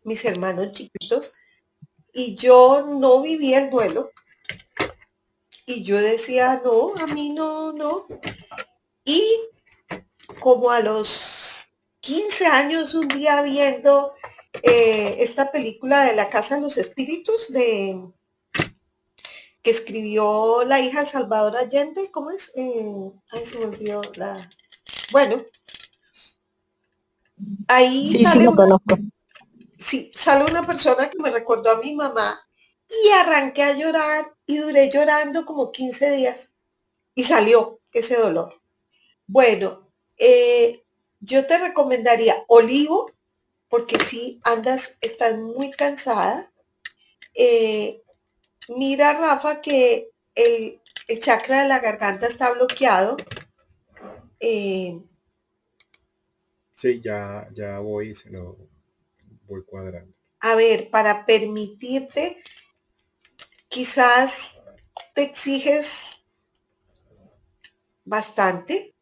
[0.03, 1.35] mis hermanos chiquitos
[2.13, 4.11] y yo no vivía el duelo.
[5.65, 8.07] Y yo decía, no, a mí no, no.
[9.03, 9.39] Y
[10.39, 14.13] como a los 15 años, un día viendo
[14.61, 17.99] eh, esta película de La Casa de los Espíritus de
[19.65, 22.51] que escribió la hija Salvador Allende, ¿cómo es?
[22.55, 24.37] Eh, ay, se me olvidó la.
[25.11, 25.43] Bueno,
[27.67, 28.99] ahí sí, sí, lo conozco.
[29.79, 32.44] Sí, sale una persona que me recordó a mi mamá
[32.87, 36.53] y arranqué a llorar y duré llorando como 15 días
[37.15, 38.61] y salió ese dolor.
[39.27, 40.83] Bueno, eh,
[41.19, 43.11] yo te recomendaría olivo,
[43.69, 46.51] porque si andas, estás muy cansada.
[47.33, 48.01] Eh,
[48.69, 50.79] mira, Rafa, que el,
[51.19, 53.17] chakra de la garganta está bloqueado.
[54.39, 54.99] Eh,
[56.73, 58.57] sí, ya, ya voy se lo
[59.47, 60.13] voy cuadrando.
[60.41, 62.37] A ver, para permitirte,
[63.69, 64.63] quizás
[65.13, 66.25] te exiges
[68.03, 68.95] bastante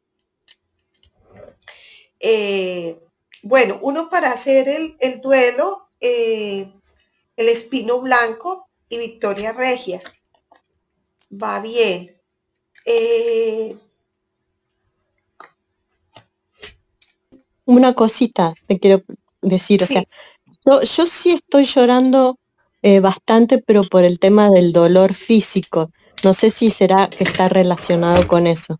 [2.25, 2.97] eh,
[3.41, 6.71] bueno, uno para hacer el, duelo, eh,
[7.35, 9.99] el espino blanco y victoria regia.
[11.31, 12.17] Va bien.
[12.85, 13.75] Eh,
[17.65, 19.03] Una cosita te quiero
[19.41, 20.03] decir, o sea,
[20.65, 22.39] yo, yo, sí estoy llorando
[23.01, 25.89] bastante, pero por el tema del dolor físico.
[26.23, 28.79] No sé si será que está relacionado con eso.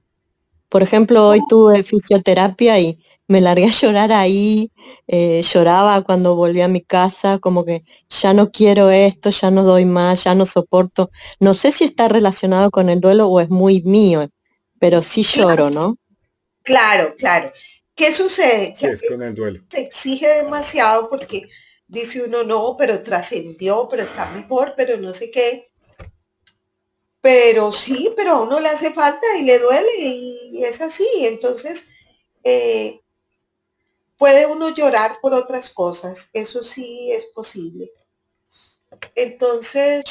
[0.70, 2.98] Por ejemplo, hoy tuve fisioterapia y
[3.28, 4.72] me largué a llorar ahí,
[5.08, 9.64] eh, lloraba cuando volví a mi casa, como que ya no quiero esto, ya no
[9.64, 11.12] doy más, ya no soporto.
[11.40, 14.28] No sé si está relacionado con el duelo o es muy mío,
[14.80, 15.98] pero sí lloro, ¿no?
[16.64, 17.52] Claro, claro.
[17.96, 18.74] ¿Qué sucede?
[18.76, 19.64] Sí, es con el duelo.
[19.70, 21.48] Se exige demasiado porque
[21.88, 25.72] dice uno, no, pero trascendió, pero está mejor, pero no sé qué.
[27.22, 31.08] Pero sí, pero a uno le hace falta y le duele y es así.
[31.20, 31.92] Entonces,
[32.44, 33.00] eh,
[34.18, 37.92] puede uno llorar por otras cosas, eso sí es posible.
[39.16, 40.04] Entonces...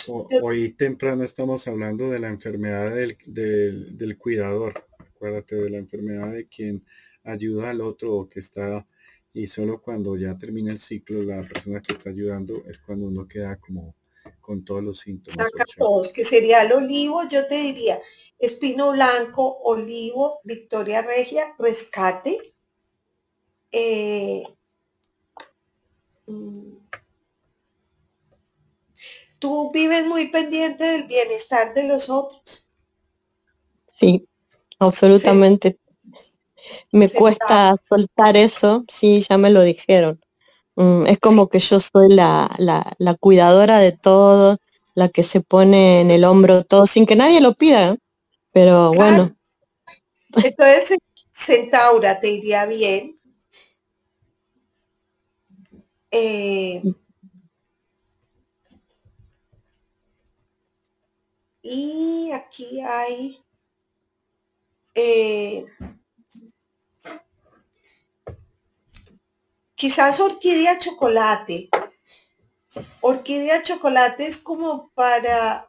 [0.42, 6.84] Hoy temprano estamos hablando de la enfermedad del, cuidador, acuérdate de la enfermedad de quien
[7.24, 8.86] ayuda al otro o que está,
[9.34, 13.26] y solo cuando ya termina el ciclo, la persona que está ayudando es cuando uno
[13.26, 13.94] queda como
[14.40, 15.34] con todos los síntomas.
[15.34, 17.98] Saca todos, que sería el olivo, yo te diría,
[18.38, 22.54] espino blanco, olivo, victoria regia, rescate,
[23.70, 24.42] eh,
[26.26, 26.72] mm,
[29.38, 32.70] tú vives muy pendiente del bienestar de los otros.
[33.96, 34.28] Sí,
[34.78, 35.78] absolutamente.
[36.90, 40.20] Me cuesta soltar eso, sí, ya me lo dijeron.
[40.76, 44.58] Mm, es como que yo soy la, la, cuidadora de todo,
[44.94, 47.96] la que se pone en el hombro todo, sin que nadie lo pida,
[48.52, 49.34] pero bueno.
[50.42, 50.98] Entonces,
[51.30, 53.14] Centaura te iría bien,
[56.10, 56.82] eh,
[61.62, 63.42] y aquí hay
[64.94, 65.64] eh,
[69.82, 71.68] quizás orquídea chocolate.
[73.00, 75.68] Orquídea chocolate es como para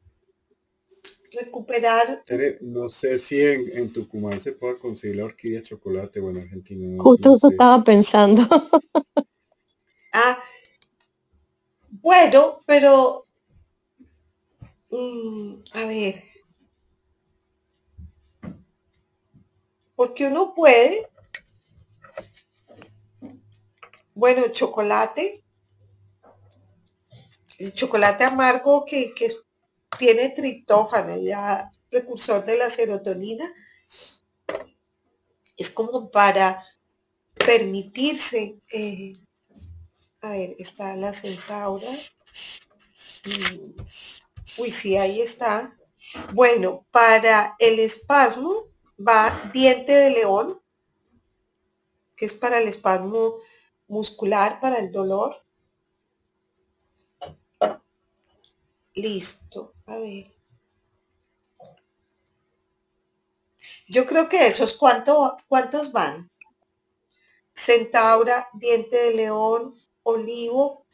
[1.32, 2.24] recuperar.
[2.61, 7.01] No sé si en, en, Tucumán se puede conseguir la orquídea chocolate o en Argentina.
[7.01, 8.43] Justo eso estaba pensando.
[10.16, 10.38] Ah,
[11.89, 13.26] bueno, pero,
[14.91, 16.24] mm, a ver,
[19.95, 21.09] porque uno puede,
[24.16, 25.43] bueno, chocolate,
[27.57, 29.32] el chocolate amargo que, que
[29.97, 33.51] tiene triptófano, ya precursor de la serotonina,
[35.55, 36.64] es como para
[37.34, 39.14] permitirse eh,
[40.24, 41.89] a ver, está la centaura.
[43.26, 43.72] Mm,
[44.57, 45.78] uy, sí, ahí está.
[46.32, 50.61] Bueno, para el espasmo va diente de león,
[52.16, 53.36] que es para el espasmo
[53.94, 55.41] muscular, para el dolor.
[58.96, 60.34] Listo, a ver.
[63.88, 66.30] Yo creo que esos, ¿cuántos van?
[67.54, 70.86] Centaura, diente de león, olivo,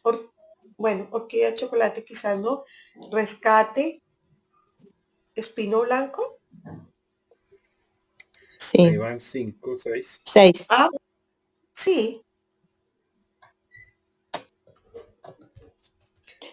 [0.78, 2.64] bueno, orquídea chocolate quizás no,
[3.12, 4.02] rescate,
[5.36, 6.40] espino blanco.
[8.58, 8.82] Sí.
[8.82, 10.22] Ahí van cinco, seis.
[10.26, 10.66] Seis.
[10.70, 10.90] Ah,
[11.74, 12.22] sí.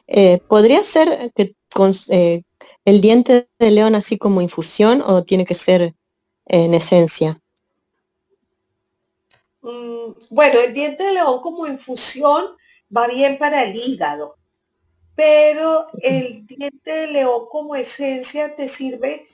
[0.06, 2.42] Eh, ¿Podría ser que con, eh,
[2.84, 5.94] el diente de león así como infusión o tiene que ser
[6.46, 7.40] en esencia?
[9.62, 12.56] Mm, bueno, el diente de león como infusión
[12.96, 14.36] va bien para el hígado,
[15.16, 19.26] pero el diente de león como esencia te sirve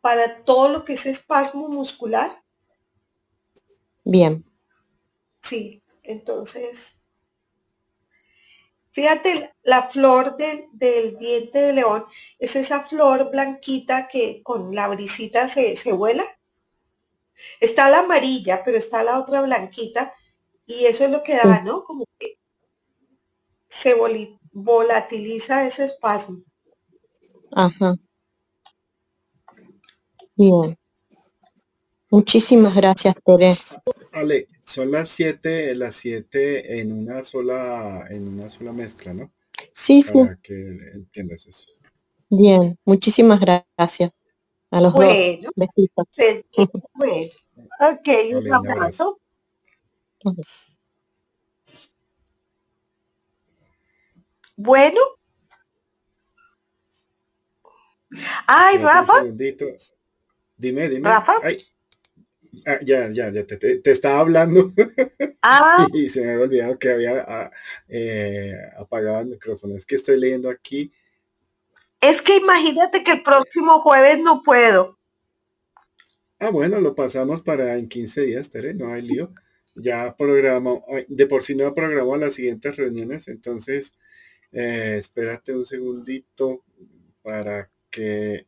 [0.00, 2.42] para todo lo que es espasmo muscular.
[4.04, 4.44] Bien.
[5.40, 7.00] Sí, entonces,
[8.96, 12.06] fíjate, la flor del, diente de león
[12.38, 16.24] es esa flor blanquita que con la brisita se, se vuela.
[17.60, 20.14] Está la amarilla, pero está la otra blanquita
[20.64, 21.84] y eso es lo que da, ¿no?
[21.84, 22.38] Como que
[23.68, 23.94] se
[24.52, 26.42] volatiliza ese espasmo.
[27.52, 27.96] Ajá.
[30.36, 30.78] Bien.
[32.08, 33.58] Muchísimas gracias, Tere.
[34.12, 39.30] Ale, son las siete, las siete en una sola, en una sola mezcla, ¿no?
[39.72, 40.12] Sí, sí.
[40.12, 40.54] Para que
[40.94, 41.66] entiendas eso.
[42.28, 44.12] Bien, muchísimas gracias.
[44.70, 45.68] A los bueno, dos.
[46.94, 47.30] Bueno,
[47.80, 49.20] ok, un abrazo.
[54.56, 55.00] Bueno.
[58.46, 59.22] Ay, Rafa.
[60.56, 61.08] Dime, dime.
[61.08, 61.34] Rafa.
[62.68, 64.72] Ah, ya, ya, ya te, estaba hablando.
[65.40, 65.86] Ah.
[65.94, 67.50] y se me había olvidado que había ah,
[67.88, 69.76] eh, apagado el micrófono.
[69.76, 70.92] Es que estoy leyendo aquí.
[72.00, 74.98] Es que imagínate que el próximo jueves no puedo.
[76.40, 79.32] Ah, bueno, lo pasamos para en 15 días, Tere, no hay lío.
[79.76, 83.92] Ya programamos, de por sí no programado las siguientes reuniones, entonces
[84.50, 86.64] eh, espérate un segundito
[87.22, 88.46] para que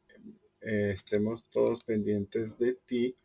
[0.61, 3.17] eh, estemos todos pendientes de ti.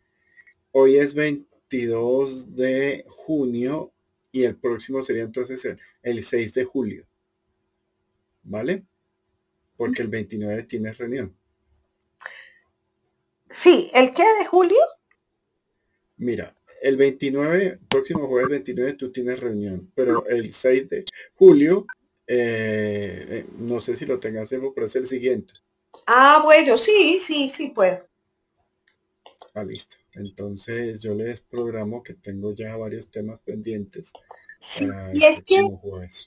[0.76, 3.94] Hoy es 22 de junio
[4.32, 7.06] y el próximo sería entonces el, 6 de julio.
[8.42, 8.84] ¿Vale?
[9.78, 11.38] Porque el 29 tienes reunión.
[13.52, 14.80] Sí, ¿el qué de julio?
[16.18, 21.06] Mira, el 29, próximo jueves 29 tú tienes reunión, pero el 6 de
[21.36, 21.86] julio,
[22.26, 25.54] eh, eh, no sé si lo tengas, pero es el siguiente.
[26.08, 28.08] Ah, bueno, sí, sí, sí puedo.
[29.54, 29.98] Ah, listo.
[30.14, 34.12] Entonces yo les programo que tengo ya varios temas pendientes.
[34.60, 35.62] Sí, y es que,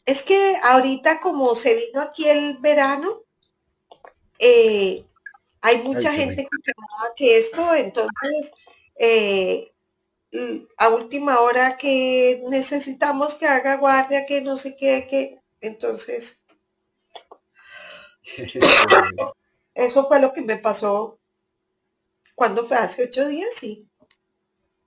[0.04, 3.22] es que ahorita como se vino aquí el verano,
[4.38, 5.04] eh,
[5.62, 6.72] hay mucha gente que
[7.16, 8.52] que esto, entonces
[8.96, 9.72] eh,
[10.76, 16.44] a última hora que necesitamos que haga guardia, que no sé qué, que entonces
[19.74, 21.18] Eso fue lo que me pasó
[22.36, 23.88] cuando fue hace ocho días, sí.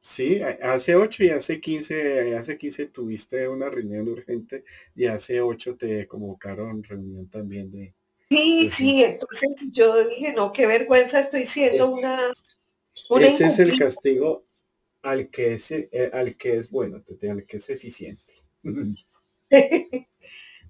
[0.02, 4.64] Sí, hace ocho y hace quince, hace quince tuviste una reunión urgente
[4.96, 7.94] y hace ocho te convocaron reunión también de...
[8.30, 12.18] Sí, sí, entonces yo dije, no, qué vergüenza, estoy siendo una,
[13.20, 14.46] Ese es el castigo
[15.02, 18.34] al que es, eh, al que es bueno, al que es eficiente.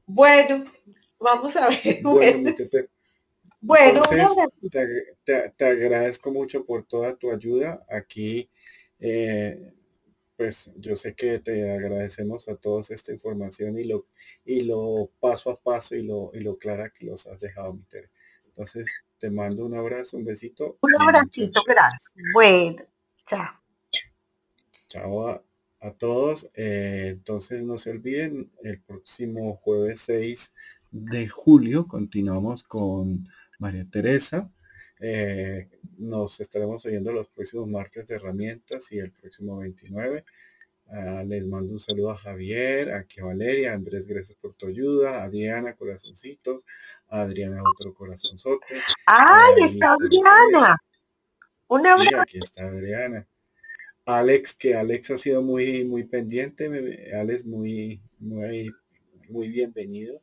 [0.07, 0.65] bueno,
[1.19, 2.01] vamos a ver.
[2.01, 2.55] Bueno, bueno,
[5.25, 7.85] te, agradezco mucho por toda tu ayuda.
[7.89, 8.49] Aquí,
[8.99, 9.73] eh,
[10.37, 14.05] pues yo sé que te agradecemos a todos esta información y lo,
[14.45, 17.83] y lo paso a paso y lo, y lo clara que los has dejado, mi
[18.47, 18.85] Entonces,
[19.19, 20.77] te mando un abrazo, un besito.
[20.81, 22.13] Un abracito, gracias.
[22.33, 22.83] Bueno,
[23.25, 23.59] chao.
[24.87, 25.43] Chao a,
[25.81, 26.49] a todos.
[26.53, 30.53] Eh, entonces, no se olviden, el próximo jueves 6
[30.91, 33.27] de julio continuamos con
[33.59, 34.49] María Teresa.
[34.99, 40.25] Eh, nos estaremos oyendo los próximos martes de herramientas y el próximo 29.
[40.91, 44.67] Ah, les mando un saludo a Javier, aquí a Valeria, a Andrés, gracias por tu
[44.67, 46.63] ayuda, a Diana, corazoncitos,
[47.09, 48.65] a Adriana, otro corazonzote.
[49.05, 50.75] ¡Ay, está Adriana!
[51.67, 53.27] Una sí, aquí está Adriana.
[54.05, 56.65] Alex, que Alex ha sido muy, muy pendiente,
[57.13, 58.73] Alex, muy, muy,
[59.29, 60.19] muy bienvenido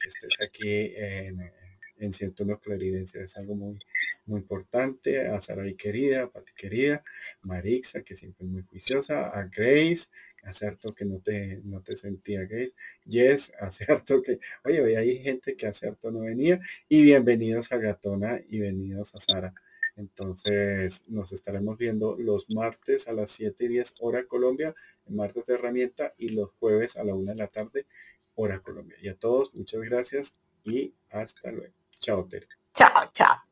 [0.00, 1.52] que estés aquí en,
[1.98, 3.78] en cierto no claridencia es algo muy
[4.26, 7.02] muy importante a Sara querida a Pati querida
[7.42, 10.08] Marixa que siempre es muy juiciosa a Grace
[10.42, 12.74] acerto que no te no te sentía Grace
[13.04, 18.40] Yes acerto que oye hoy hay gente que acerto no venía y bienvenidos a Gatona
[18.48, 19.54] y bienvenidos a Sara
[19.96, 24.74] entonces nos estaremos viendo los martes a las 7 y 10 hora Colombia,
[25.08, 27.86] martes de herramienta y los jueves a la 1 de la tarde
[28.34, 28.96] hora Colombia.
[29.00, 31.85] Y a todos, muchas gracias y hasta luego.
[32.00, 32.46] Chao, Tere.
[32.74, 33.46] Chao, chao.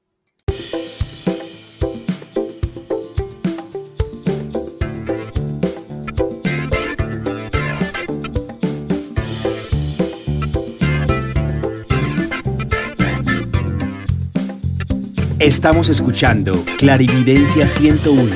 [15.39, 18.35] Estamos escuchando Clarividencia 101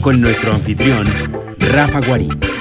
[0.00, 1.06] con nuestro anfitrión
[1.58, 2.51] Rafa Guarín.